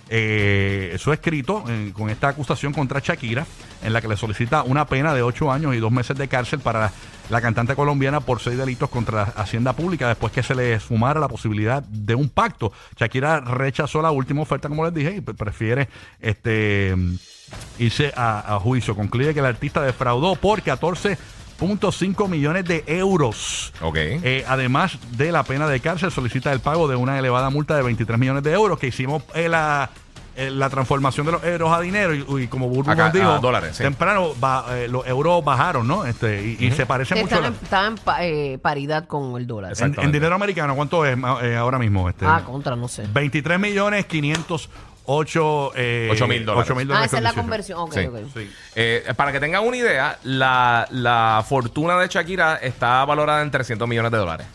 su 0.08 1.12
escrito 1.12 1.64
con 1.92 2.08
esta 2.08 2.28
acusación 2.28 2.72
contra 2.72 3.00
Shakira, 3.00 3.46
en 3.82 3.92
la 3.92 4.00
que 4.00 4.08
le 4.08 4.16
solicita 4.16 4.62
una 4.62 4.86
pena 4.86 5.12
de 5.12 5.22
ocho 5.22 5.52
años 5.52 5.74
y 5.74 5.78
dos 5.78 5.92
meses 5.92 6.16
de 6.16 6.28
cárcel 6.28 6.60
para 6.60 6.90
la 7.30 7.40
cantante 7.40 7.74
colombiana 7.74 8.20
por 8.20 8.40
seis 8.40 8.56
delitos 8.56 8.88
contra 8.90 9.16
la 9.16 9.42
Hacienda 9.42 9.74
Pública 9.74 10.08
después 10.08 10.32
que 10.32 10.42
se 10.42 10.54
le 10.54 10.78
sumara 10.80 11.20
la 11.20 11.28
posibilidad 11.28 11.82
de 11.82 12.14
un 12.14 12.28
pacto. 12.30 12.72
Shakira 12.98 13.40
rechazó 13.40 14.00
la 14.02 14.10
última 14.10 14.42
oferta, 14.42 14.68
como 14.68 14.84
les 14.84 14.94
dije, 14.94 15.16
y 15.16 15.20
pre- 15.20 15.34
prefiere 15.34 15.88
este 16.20 16.94
irse 17.78 18.12
a, 18.16 18.54
a 18.54 18.60
juicio. 18.60 18.94
Concluye 18.96 19.32
que 19.34 19.40
el 19.40 19.46
artista 19.46 19.82
defraudó 19.82 20.36
por 20.36 20.62
14.5 20.62 22.28
millones 22.28 22.64
de 22.64 22.84
euros. 22.86 23.72
Ok. 23.80 23.96
Eh, 23.98 24.44
además 24.46 24.98
de 25.16 25.32
la 25.32 25.42
pena 25.42 25.66
de 25.68 25.80
cárcel, 25.80 26.10
solicita 26.10 26.52
el 26.52 26.60
pago 26.60 26.88
de 26.88 26.96
una 26.96 27.18
elevada 27.18 27.50
multa 27.50 27.76
de 27.76 27.82
23 27.82 28.18
millones 28.18 28.42
de 28.42 28.52
euros 28.52 28.78
que 28.78 28.86
hicimos 28.88 29.22
eh, 29.34 29.48
la, 29.48 29.90
eh, 30.38 30.50
la 30.50 30.70
transformación 30.70 31.26
de 31.26 31.32
los 31.32 31.44
euros 31.44 31.72
a 31.72 31.80
dinero 31.80 32.14
y, 32.14 32.24
y 32.44 32.46
como 32.46 32.68
Burbu 32.68 32.90
Acá, 32.92 33.04
nos 33.06 33.12
dijo, 33.12 33.28
a 33.30 33.38
dólares, 33.40 33.76
sí. 33.76 33.82
temprano 33.82 34.34
ba- 34.38 34.66
eh, 34.70 34.88
los 34.88 35.06
euros 35.06 35.44
bajaron, 35.44 35.86
¿no? 35.86 36.04
Este, 36.06 36.42
y, 36.58 36.64
y 36.66 36.70
se 36.72 36.86
parece 36.86 37.14
mucho. 37.16 37.26
Estaba 37.26 37.44
a 37.44 37.48
en, 37.48 37.54
la- 37.54 37.60
estaba 37.62 37.86
en 37.88 37.94
pa- 37.96 38.24
eh, 38.24 38.58
paridad 38.62 39.06
con 39.06 39.36
el 39.36 39.46
dólar. 39.46 39.72
Exacto. 39.72 39.84
en, 39.84 39.90
Exactamente. 39.92 40.16
dinero 40.18 40.34
americano, 40.36 40.76
¿cuánto 40.76 41.04
es 41.04 41.16
ma- 41.18 41.38
eh, 41.42 41.56
ahora 41.56 41.78
mismo? 41.78 42.08
Este, 42.08 42.24
Ah, 42.24 42.42
contra, 42.46 42.76
no 42.76 42.88
sé. 42.88 43.06
23 43.12 43.58
millones 43.58 44.06
508 44.06 45.72
eh, 45.74 46.08
Ocho 46.12 46.28
mil 46.28 46.44
dólares. 46.46 46.66
ocho 46.70 46.74
mil 46.76 46.84
Ah, 46.84 46.88
dólares 46.94 47.06
esa 47.08 47.16
es 47.18 47.22
la 47.22 47.32
con 47.32 47.42
conversión. 47.42 47.78
Ok, 47.80 47.92
Sí. 47.94 48.06
ok. 48.06 48.16
Sí. 48.34 48.50
Eh, 48.76 49.12
para 49.16 49.32
que 49.32 49.40
tengan 49.40 49.66
una 49.66 49.76
idea, 49.76 50.18
la, 50.22 50.86
la 50.90 51.44
fortuna 51.48 51.98
de 51.98 52.08
Shakira 52.08 52.56
está 52.56 53.04
valorada 53.04 53.42
en 53.42 53.50
300 53.50 53.88
millones 53.88 54.12
de 54.12 54.18
dólares. 54.18 54.46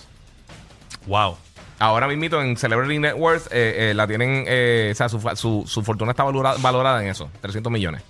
Wow. 1.08 1.38
Ahora 1.80 2.08
mismito 2.08 2.42
en 2.42 2.56
Celebrity 2.56 3.00
Net 3.00 3.16
Worth 3.18 3.48
eh, 3.52 3.92
eh, 3.92 3.94
la 3.94 4.08
tienen, 4.08 4.46
eh, 4.48 4.90
o 4.92 4.96
sea, 4.96 5.10
su, 5.10 5.20
su, 5.36 5.64
su 5.68 5.84
fortuna 5.84 6.12
está 6.12 6.24
valora- 6.24 6.56
valorada 6.60 7.02
en 7.04 7.10
eso, 7.10 7.30
300 7.42 7.72
millones. 7.72 8.02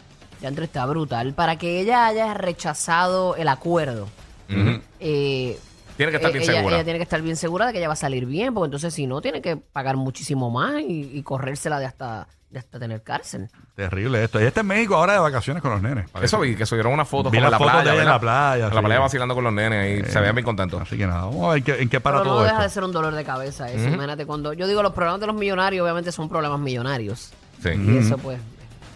Ya 0.42 0.50
entre 0.50 0.66
está 0.66 0.86
brutal. 0.86 1.34
Para 1.34 1.58
que 1.58 1.80
ella 1.80 2.06
haya 2.06 2.34
rechazado 2.34 3.36
el 3.36 3.48
acuerdo, 3.48 4.08
Ujú. 4.50 4.82
eh, 5.00 5.58
Tiene 5.98 6.12
que 6.12 6.18
estar 6.18 6.30
eh, 6.32 6.34
bien 6.34 6.44
ella, 6.44 6.54
segura. 6.60 6.76
ella 6.76 6.84
tiene 6.84 7.00
que 7.00 7.04
estar 7.04 7.22
bien 7.22 7.36
segura 7.36 7.68
de 7.68 7.74
que 7.74 7.78
ella 7.80 7.88
va 7.88 7.94
a 7.94 7.98
salir 7.98 8.26
bien, 8.26 8.54
porque 8.54 8.66
entonces 8.66 8.94
si 8.94 9.06
no, 9.08 9.22
tiene 9.22 9.42
que 9.42 9.56
pagar 9.58 9.96
muchísimo 9.98 10.50
más 10.50 10.82
y, 10.82 11.12
y 11.14 11.22
corrérsela 11.24 11.80
de 11.80 11.86
hasta, 11.86 12.28
de 12.50 12.60
hasta 12.60 12.80
tener 12.80 13.04
cárcel. 13.04 13.50
Terrible 13.76 14.24
esto. 14.24 14.40
Y 14.42 14.46
este 14.46 14.60
en 14.62 14.68
México 14.68 14.96
ahora 14.96 15.14
de 15.14 15.20
vacaciones 15.20 15.62
con 15.62 15.72
los 15.72 15.82
nenes. 15.82 16.10
parece. 16.10 16.28
Eso 16.28 16.40
vi, 16.40 16.56
que 16.56 16.66
subieron 16.66 16.94
unas 16.94 17.08
fotos 17.08 17.32
Vi 17.32 17.38
como 17.40 17.48
en 17.48 17.52
la 17.52 17.58
fotos 17.58 17.74
playa. 17.74 17.90
de 17.92 17.96
ella 17.96 18.02
en 18.04 18.06
¿verdad? 18.08 18.14
la 18.14 18.20
playa, 18.20 18.68
En 18.68 18.74
la 18.76 18.80
sí. 18.82 18.86
playa 18.86 19.00
vacilando 19.02 19.36
con 19.36 19.44
los 19.44 19.54
nenes 19.54 20.08
y 20.08 20.12
se 20.12 20.20
veían 20.20 20.36
bien 20.36 20.46
contentos. 20.46 20.82
Así 20.82 20.98
que 20.98 21.06
nada, 21.08 21.26
vamos 21.26 21.50
a 21.50 21.54
ver 21.54 21.64
qué- 21.64 21.82
en 21.82 21.90
qué 21.90 22.00
para 22.00 22.18
Pero 22.18 22.26
no 22.30 22.36
todo 22.36 22.44
deja 22.44 22.56
esto. 22.56 22.64
de 22.64 22.70
ser 22.70 22.84
un 22.84 22.92
dolor 22.92 23.14
de 23.16 23.24
cabeza 23.24 23.72
eso. 23.72 23.88
Imagínate 23.88 24.26
cuando 24.26 24.54
yo 24.54 24.68
digo 24.68 24.82
los 24.84 24.94
problemas 24.94 25.20
de 25.22 25.28
los 25.28 25.36
millonarios, 25.36 25.84
obviamente 25.84 26.12
son 26.12 26.28
problemas 26.30 26.60
millonarios. 26.60 27.32
Sí. 27.62 27.70
Y 27.70 27.98
eso 27.98 28.18
pues 28.18 28.40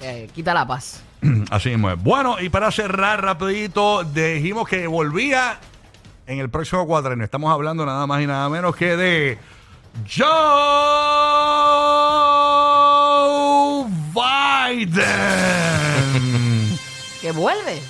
eh, 0.01 0.29
quita 0.35 0.53
la 0.53 0.65
paz. 0.67 1.01
Así 1.51 1.69
mismo 1.69 1.89
es. 1.91 2.01
Bueno, 2.03 2.37
y 2.39 2.49
para 2.49 2.69
cerrar 2.71 3.23
rapidito, 3.23 4.03
dijimos 4.03 4.67
que 4.67 4.85
volvía 4.85 5.57
en 6.27 6.39
el 6.39 6.49
próximo 6.49 6.85
cuadreno. 6.85 7.23
Estamos 7.23 7.51
hablando 7.51 7.85
nada 7.85 8.05
más 8.05 8.21
y 8.21 8.27
nada 8.27 8.49
menos 8.49 8.75
que 8.75 8.95
de 8.97 9.37
Joe 13.77 13.85
Biden. 14.13 15.03
Que 17.21 17.31
vuelve. 17.31 17.81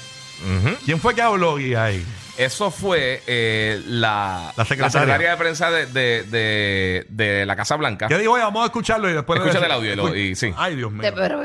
¿Quién 0.86 1.00
fue 1.00 1.16
que 1.16 1.22
habló 1.22 1.54
Guy, 1.54 1.76
ahí? 1.76 2.06
Eso 2.38 2.70
fue 2.70 3.24
eh, 3.26 3.82
la, 3.88 4.54
La 4.56 4.66
secretaria. 4.66 5.32
de 5.32 5.38
prensa 5.38 5.72
de, 5.72 5.88
de, 5.88 6.24
de- 6.24 7.06
de 7.10 7.46
la 7.48 7.56
Casa 7.56 7.76
Blanca. 7.78 8.08
¿Qué 8.08 8.18
dijo 8.20 8.38
ella? 8.38 8.46
Vamos 8.46 8.62
a 8.62 8.66
escucharlo 8.68 9.10
y 9.10 9.14
después... 9.14 9.40
Escúchate 9.40 9.66
el 9.66 9.72
audio 9.72 9.94
y 9.94 9.96
lo- 9.96 10.16
y- 10.16 10.36
sí. 10.36 10.54
Ay, 10.56 10.76
Dios 10.76 10.92
mío. 10.92 11.12
Pero- 11.16 11.42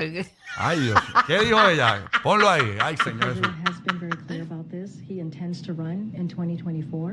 Ay, 0.58 0.80
Dios. 0.80 1.00
¿Qué 1.26 1.38
dijo 1.40 1.58
ella? 1.68 2.04
Ponlo 2.22 2.48
ahí. 2.48 2.76
Ay, 2.80 2.96
señor. 2.98 3.34
Jesús. 3.34 3.54
Has 3.66 3.80
been 3.80 3.98
very 3.98 4.16
clear 4.26 4.42
about 4.42 4.68
this. 4.70 4.98
He 5.06 5.20
intends 5.20 5.62
to 5.62 5.72
run 5.72 6.12
in 6.14 6.28
2024, 6.28 7.10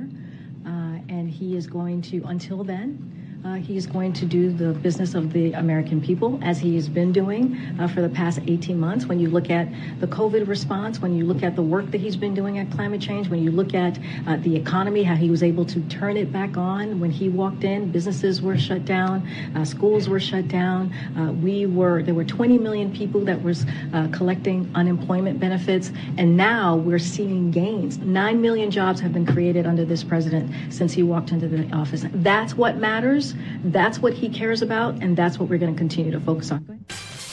uh, 0.65 0.69
and 1.07 1.29
he 1.29 1.55
is 1.55 1.65
going 1.67 2.01
to, 2.03 2.21
until 2.25 2.63
then, 2.63 2.97
uh, 3.45 3.53
he 3.53 3.77
is 3.77 3.87
going 3.87 4.11
to 4.11 4.25
do 4.25 4.51
the 4.51 4.73
business 4.79 5.15
of 5.15 5.31
the 5.31 5.53
American 5.53 6.01
people 6.01 6.37
as 6.43 6.59
he 6.59 6.75
has 6.75 6.89
been 6.89 7.13
doing 7.13 7.57
uh, 7.79 7.87
for 7.87 8.01
the 8.01 8.09
past 8.09 8.39
18 8.47 8.77
months. 8.77 9.05
When 9.05 9.17
you 9.17 9.29
look 9.29 9.49
at 9.49 9.69
the 10.01 10.07
COVID 10.07 10.45
response, 10.47 10.99
when 10.99 11.15
you 11.15 11.25
look 11.25 11.41
at 11.41 11.55
the 11.55 11.61
work 11.61 11.89
that 11.91 12.01
he's 12.01 12.17
been 12.17 12.33
doing 12.33 12.59
at 12.59 12.69
climate 12.71 12.99
change, 12.99 13.29
when 13.29 13.41
you 13.41 13.51
look 13.51 13.73
at 13.73 13.97
uh, 14.27 14.35
the 14.37 14.55
economy, 14.55 15.03
how 15.03 15.15
he 15.15 15.29
was 15.29 15.41
able 15.41 15.63
to 15.65 15.79
turn 15.87 16.17
it 16.17 16.33
back 16.33 16.57
on 16.57 16.99
when 16.99 17.11
he 17.11 17.29
walked 17.29 17.63
in, 17.63 17.91
businesses 17.91 18.41
were 18.41 18.57
shut 18.57 18.83
down, 18.83 19.25
uh, 19.55 19.63
schools 19.63 20.09
were 20.09 20.19
shut 20.19 20.49
down. 20.49 20.93
Uh, 21.17 21.31
we 21.31 21.65
were 21.65 22.03
there 22.03 22.13
were 22.15 22.25
20 22.25 22.57
million 22.57 22.93
people 22.93 23.21
that 23.21 23.41
was 23.41 23.65
uh, 23.93 24.09
collecting 24.11 24.69
unemployment 24.75 25.39
benefits, 25.39 25.93
and 26.17 26.35
now 26.35 26.75
we're 26.75 26.99
seeing 26.99 27.51
gains. 27.51 27.99
Nine 27.99 28.41
million 28.41 28.69
jobs 28.69 28.99
have 28.99 29.13
been 29.13 29.25
created 29.25 29.65
under 29.65 29.85
this 29.85 30.03
president 30.03 30.51
since 30.73 30.91
he 30.91 31.03
walked 31.03 31.31
into 31.31 31.47
the 31.47 31.73
office. 31.73 32.05
That's 32.15 32.55
what 32.55 32.77
matters. 32.77 33.28
That's 33.63 33.99
what 33.99 34.13
he 34.13 34.29
cares 34.29 34.61
about, 34.61 35.01
and 35.01 35.15
that's 35.15 35.37
what 35.39 35.49
we're 35.49 35.59
going 35.59 35.73
to 35.73 35.77
continue 35.77 36.11
to 36.11 36.19
focus 36.19 36.51
on. 36.51 36.65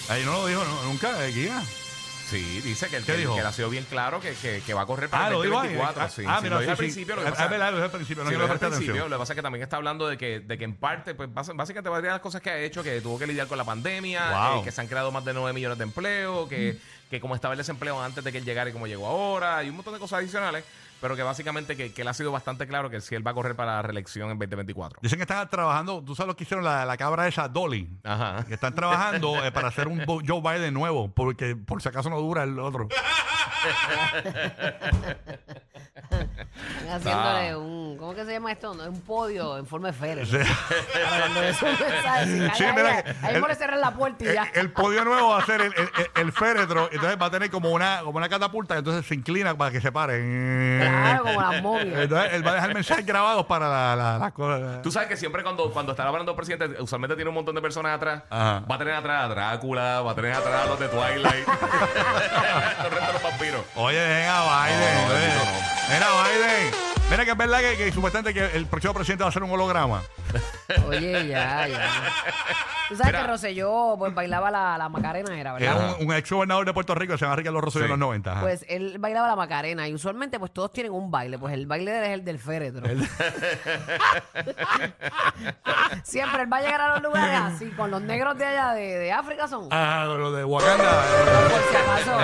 Ahí 0.08 0.24
no 0.24 0.32
lo 0.32 0.46
dijo 0.46 0.62
no, 0.64 0.84
nunca, 0.90 1.26
eh, 1.26 1.32
Guía. 1.32 1.60
Sí, 2.28 2.60
dice 2.64 2.88
que, 2.88 2.96
¿Qué 2.98 3.04
que, 3.04 3.16
dijo? 3.18 3.34
que 3.34 3.40
él 3.40 3.46
ha 3.46 3.52
sido 3.52 3.70
bien 3.70 3.84
claro 3.88 4.20
que, 4.20 4.32
que, 4.34 4.60
que 4.66 4.74
va 4.74 4.82
a 4.82 4.86
correr 4.86 5.08
para 5.08 5.24
Ah, 5.24 5.28
el 5.28 5.34
lo 5.34 5.42
dijo 5.42 5.58
ahí. 5.60 5.74
2024. 5.74 6.02
Ah, 6.02 6.08
sí, 6.08 6.22
ah, 6.26 6.36
sí, 6.38 6.42
mira, 6.42 6.54
lo 6.56 6.60
dije 6.60 6.66
sí, 6.66 6.70
al 6.72 6.76
principio. 6.76 7.14
Lo 7.16 7.22
que 7.22 7.28
Ah, 7.28 7.30
pasa, 7.30 7.46
verdad, 7.46 7.70
lo 7.70 7.76
dije 7.76 7.84
al 7.84 7.90
principio, 7.92 8.24
no 8.24 8.30
sí, 8.30 8.34
quiero 8.34 8.46
lo 8.48 8.52
dije 8.54 8.64
al 8.64 8.70
principio. 8.70 8.92
atención. 8.94 9.10
Lo 9.10 9.16
que 9.16 9.20
pasa 9.20 9.32
es 9.32 9.36
que 9.36 9.42
también 9.42 9.62
está 9.62 9.76
hablando 9.76 10.08
de 10.08 10.18
que, 10.18 10.40
de 10.40 10.58
que 10.58 10.64
en 10.64 10.74
parte, 10.74 11.14
pues 11.14 11.28
básicamente 11.32 11.88
varias 11.88 12.02
de 12.02 12.08
las 12.10 12.20
cosas 12.20 12.40
que 12.42 12.50
ha 12.50 12.58
hecho, 12.58 12.82
que 12.82 13.00
tuvo 13.00 13.16
que 13.16 13.28
lidiar 13.28 13.46
con 13.46 13.56
la 13.58 13.64
pandemia, 13.64 14.50
Wow. 14.50 14.60
eh, 14.60 14.64
que 14.64 14.72
se 14.72 14.80
han 14.80 14.88
creado 14.88 15.12
más 15.12 15.24
de 15.24 15.34
9 15.34 15.52
millones 15.52 15.78
de 15.78 15.84
empleos, 15.84 16.48
que, 16.48 16.76
que 17.08 17.20
como 17.20 17.36
estaba 17.36 17.54
el 17.54 17.58
desempleo 17.58 18.02
antes 18.02 18.24
de 18.24 18.32
que 18.32 18.38
él 18.38 18.44
llegara 18.44 18.70
y 18.70 18.72
como 18.72 18.88
llegó 18.88 19.06
ahora, 19.06 19.62
y 19.62 19.68
un 19.70 19.76
montón 19.76 19.94
de 19.94 20.00
cosas 20.00 20.18
adicionales, 20.18 20.64
pero 21.00 21.16
que 21.16 21.22
básicamente 21.22 21.76
que, 21.76 21.92
que 21.92 22.02
él 22.02 22.08
ha 22.08 22.14
sido 22.14 22.32
bastante 22.32 22.66
claro 22.66 22.90
que 22.90 23.00
si 23.00 23.14
él 23.14 23.26
va 23.26 23.32
a 23.32 23.34
correr 23.34 23.54
para 23.54 23.76
la 23.76 23.82
reelección 23.82 24.30
en 24.30 24.38
2024. 24.38 25.00
Dicen 25.02 25.18
que 25.18 25.22
están 25.22 25.48
trabajando, 25.48 26.02
tú 26.02 26.14
sabes 26.14 26.28
lo 26.28 26.36
que 26.36 26.44
hicieron 26.44 26.64
la, 26.64 26.84
la 26.84 26.96
cabra 26.96 27.26
esa, 27.28 27.48
Dolly. 27.48 27.88
Ajá. 28.04 28.44
Que 28.44 28.54
están 28.54 28.74
trabajando 28.74 29.44
eh, 29.44 29.52
para 29.52 29.68
hacer 29.68 29.88
un 29.88 30.04
Joe 30.04 30.40
Biden 30.40 30.74
nuevo, 30.74 31.10
porque 31.12 31.56
por 31.56 31.82
si 31.82 31.88
acaso 31.88 32.10
no 32.10 32.20
dura 32.20 32.42
el 32.44 32.58
otro. 32.58 32.88
Están 35.96 36.92
haciéndole 36.92 37.56
un. 37.56 37.96
¿Cómo 37.96 38.14
que 38.14 38.24
se 38.24 38.32
llama 38.32 38.52
esto? 38.52 38.74
No, 38.74 38.82
es 38.82 38.88
un 38.90 39.00
podio 39.00 39.56
en 39.56 39.66
forma 39.66 39.88
de 39.88 39.94
féretro. 39.94 40.38
Sí. 40.38 40.44
Sí, 42.56 42.64
ahí, 42.64 42.74
mira 43.40 43.54
cerrar 43.54 43.78
la 43.78 43.90
puerta 43.92 44.22
y 44.24 44.28
El, 44.28 44.34
ya. 44.34 44.48
el 44.54 44.70
podio 44.70 45.04
nuevo 45.04 45.30
va 45.30 45.38
a 45.38 45.46
ser 45.46 45.60
el, 45.62 45.72
el- 45.76 45.90
el- 45.98 46.10
el 46.26 46.32
féretro, 46.32 46.88
entonces 46.92 47.16
va 47.20 47.26
a 47.26 47.30
tener 47.30 47.50
como 47.50 47.70
una, 47.70 48.00
como 48.02 48.18
una 48.18 48.28
catapulta, 48.28 48.76
entonces 48.76 49.06
se 49.06 49.14
inclina 49.14 49.56
para 49.56 49.70
que 49.70 49.80
se 49.80 49.90
pare. 49.90 50.78
Claro, 50.80 51.24
como 51.24 51.40
las. 51.40 51.54
Entonces 51.84 52.32
él 52.34 52.46
va 52.46 52.50
a 52.50 52.54
dejar 52.54 52.74
mensajes 52.74 53.06
grabados 53.06 53.46
para 53.46 53.68
la, 53.68 53.96
la, 53.96 54.18
la 54.18 54.30
cosa. 54.32 54.82
Tú 54.82 54.90
sabes 54.92 55.08
que 55.08 55.16
siempre 55.16 55.42
cuando, 55.42 55.72
cuando 55.72 55.92
está 55.92 56.06
hablando 56.06 56.32
el 56.32 56.36
presidente, 56.36 56.80
usualmente 56.82 57.16
tiene 57.16 57.28
un 57.30 57.34
montón 57.34 57.54
de 57.54 57.62
personas 57.62 57.96
atrás. 57.96 58.22
Ajá. 58.28 58.62
Va 58.70 58.74
a 58.74 58.78
tener 58.78 58.94
atrás 58.94 59.24
a 59.24 59.28
Drácula, 59.28 60.02
va 60.02 60.12
a 60.12 60.14
tener 60.14 60.32
atrás 60.32 60.62
a 60.64 60.66
los 60.66 60.78
de 60.78 60.88
Twilight. 60.88 61.48
el 62.84 62.90
resto 62.90 63.06
de 63.06 63.12
los 63.14 63.22
vampiros. 63.22 63.62
Oye, 63.76 63.98
venga, 64.06 64.42
Biden. 64.42 65.08
No, 65.08 65.14
no, 65.14 65.18
no. 65.18 65.85
Mira, 65.88 66.06
Biden. 66.24 66.74
Mira 67.10 67.24
que 67.24 67.30
es 67.30 67.36
verdad 67.36 67.60
que, 67.60 67.76
que 67.76 67.92
supuestamente 67.92 68.34
que 68.34 68.56
el 68.56 68.66
próximo 68.66 68.92
presidente 68.92 69.22
va 69.22 69.30
a 69.30 69.32
ser 69.32 69.44
un 69.44 69.50
holograma. 69.52 70.02
Oye, 70.88 71.28
ya, 71.28 71.68
ya. 71.68 71.88
Tú 72.88 72.96
sabes 72.96 73.12
Mira. 73.12 73.20
que 73.22 73.26
Rosselló 73.28 73.94
pues, 73.96 74.12
bailaba 74.14 74.50
la, 74.50 74.76
la 74.78 74.88
Macarena, 74.88 75.38
era, 75.38 75.56
Era 75.58 75.74
¿verdad? 75.74 75.96
un, 76.00 76.08
un 76.08 76.14
ex 76.14 76.30
gobernador 76.30 76.64
de 76.66 76.72
Puerto 76.72 76.94
Rico 76.96 77.12
que 77.12 77.18
se 77.18 77.24
llama 77.24 77.36
Ricardo 77.36 77.60
Rosselló 77.60 77.84
Sí. 77.84 77.92
en 77.92 77.98
los 78.00 78.06
90. 78.08 78.32
ajá. 78.32 78.40
Pues 78.40 78.64
él 78.68 78.96
bailaba 78.98 79.28
la 79.28 79.36
Macarena 79.36 79.86
y 79.88 79.94
usualmente 79.94 80.38
pues 80.40 80.52
todos 80.52 80.72
tienen 80.72 80.92
un 80.92 81.08
baile. 81.10 81.38
Pues 81.38 81.54
el 81.54 81.66
baile 81.66 81.92
de 81.92 81.98
él 81.98 82.04
es 82.06 82.14
el 82.14 82.24
del 82.24 82.38
féretro. 82.40 82.84
Siempre 86.02 86.42
él 86.42 86.52
va 86.52 86.56
a 86.58 86.60
llegar 86.62 86.80
a 86.80 86.88
los 86.94 87.02
lugares 87.02 87.40
así, 87.54 87.70
con 87.70 87.90
los 87.92 88.02
negros 88.02 88.36
de 88.38 88.44
allá 88.46 88.72
de, 88.72 88.98
de 88.98 89.12
África 89.12 89.46
son. 89.48 89.68
Ah, 89.70 90.04
lo 90.06 90.32
de 90.32 90.44
Wakanda. 90.44 91.02
Por 91.48 91.62
si 91.70 91.76
acaso, 91.76 92.18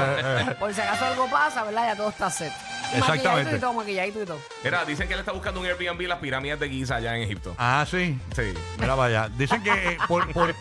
Eh, 0.50 0.56
por 0.58 0.74
si 0.74 0.80
acaso 0.80 1.04
algo 1.06 1.28
pasa, 1.30 1.62
¿verdad? 1.64 1.86
Ya 1.88 1.96
todo 1.96 2.08
está 2.08 2.30
set. 2.30 2.52
Exactamente. 2.94 3.28
Maquilladito 3.28 3.56
y 3.56 3.60
todo, 3.60 3.72
maquilladito 3.72 4.22
y 4.22 4.26
todo. 4.26 4.38
Mira, 4.64 4.84
dicen 4.84 5.08
que 5.08 5.14
él 5.14 5.20
está 5.20 5.32
buscando 5.32 5.60
un 5.60 5.66
Airbnb 5.66 6.00
en 6.02 6.08
las 6.08 6.18
pirámides 6.18 6.60
de 6.60 6.68
Giza 6.68 6.96
allá 6.96 7.16
en 7.16 7.22
Egipto. 7.22 7.54
Ah, 7.58 7.84
sí. 7.90 8.18
Sí. 8.34 8.54
Mira 8.78 8.96
para 8.96 9.04
allá. 9.24 9.28
Dicen 9.36 9.62
que, 9.62 9.70
eh, 9.70 9.98
por, 10.08 10.30
por- 10.32 10.54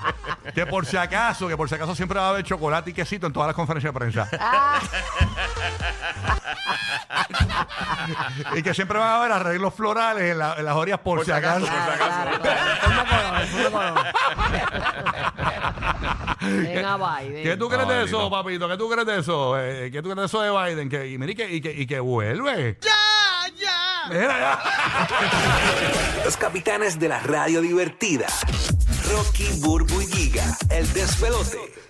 que 0.53 0.65
por 0.65 0.85
si 0.85 0.97
acaso, 0.97 1.47
que 1.47 1.57
por 1.57 1.67
si 1.69 1.75
acaso 1.75 1.95
siempre 1.95 2.19
va 2.19 2.27
a 2.27 2.29
haber 2.29 2.43
chocolate 2.43 2.91
y 2.91 2.93
quesito 2.93 3.27
en 3.27 3.33
todas 3.33 3.47
las 3.47 3.55
conferencias 3.55 3.93
de 3.93 3.99
prensa. 3.99 4.29
Ah, 4.39 4.79
y 8.55 8.63
que 8.63 8.73
siempre 8.73 8.97
van 8.97 9.07
a 9.09 9.15
haber 9.17 9.31
arreglos 9.31 9.73
florales 9.73 10.31
en, 10.31 10.39
la- 10.39 10.55
en 10.57 10.65
las 10.65 10.75
orillas 10.75 10.99
por, 10.99 11.17
Por 11.17 11.25
si 11.25 11.31
acaso, 11.31 11.65
claro, 11.65 11.93
claro, 11.97 12.39
claro. 12.41 13.71
Color, 13.71 13.71
color. 13.71 14.05
Venga, 16.41 16.97
Biden. 16.97 17.43
¿Qué 17.43 17.57
tú 17.57 17.69
crees 17.69 17.87
de 17.87 18.03
eso, 18.03 18.29
papito? 18.29 18.67
¿Qué 18.67 18.77
tú 18.77 18.89
crees 18.89 19.07
de 19.07 19.19
eso? 19.19 19.59
Eh, 19.59 19.89
¿Qué 19.91 20.01
tú 20.01 20.09
crees 20.09 20.17
de 20.17 20.25
eso 20.25 20.41
de 20.41 20.51
Biden? 20.51 20.89
Que, 20.89 21.09
y 21.09 21.17
mira, 21.17 21.31
y 21.31 21.35
que, 21.35 21.53
y 21.53 21.61
que, 21.61 21.71
y 21.71 21.85
que 21.87 21.99
vuelve. 21.99 22.77
¡Ya, 22.81 23.53
ya! 23.55 24.09
Mira, 24.09 24.39
ya. 24.39 26.23
Los 26.25 26.37
capitanes 26.37 26.99
de 26.99 27.09
la 27.09 27.19
radio 27.19 27.61
divertida. 27.61 28.27
Rocky, 29.11 29.47
Burbu 29.59 30.01
y 30.01 30.07
Giga, 30.07 30.57
el 30.69 30.91
despelote. 30.93 31.80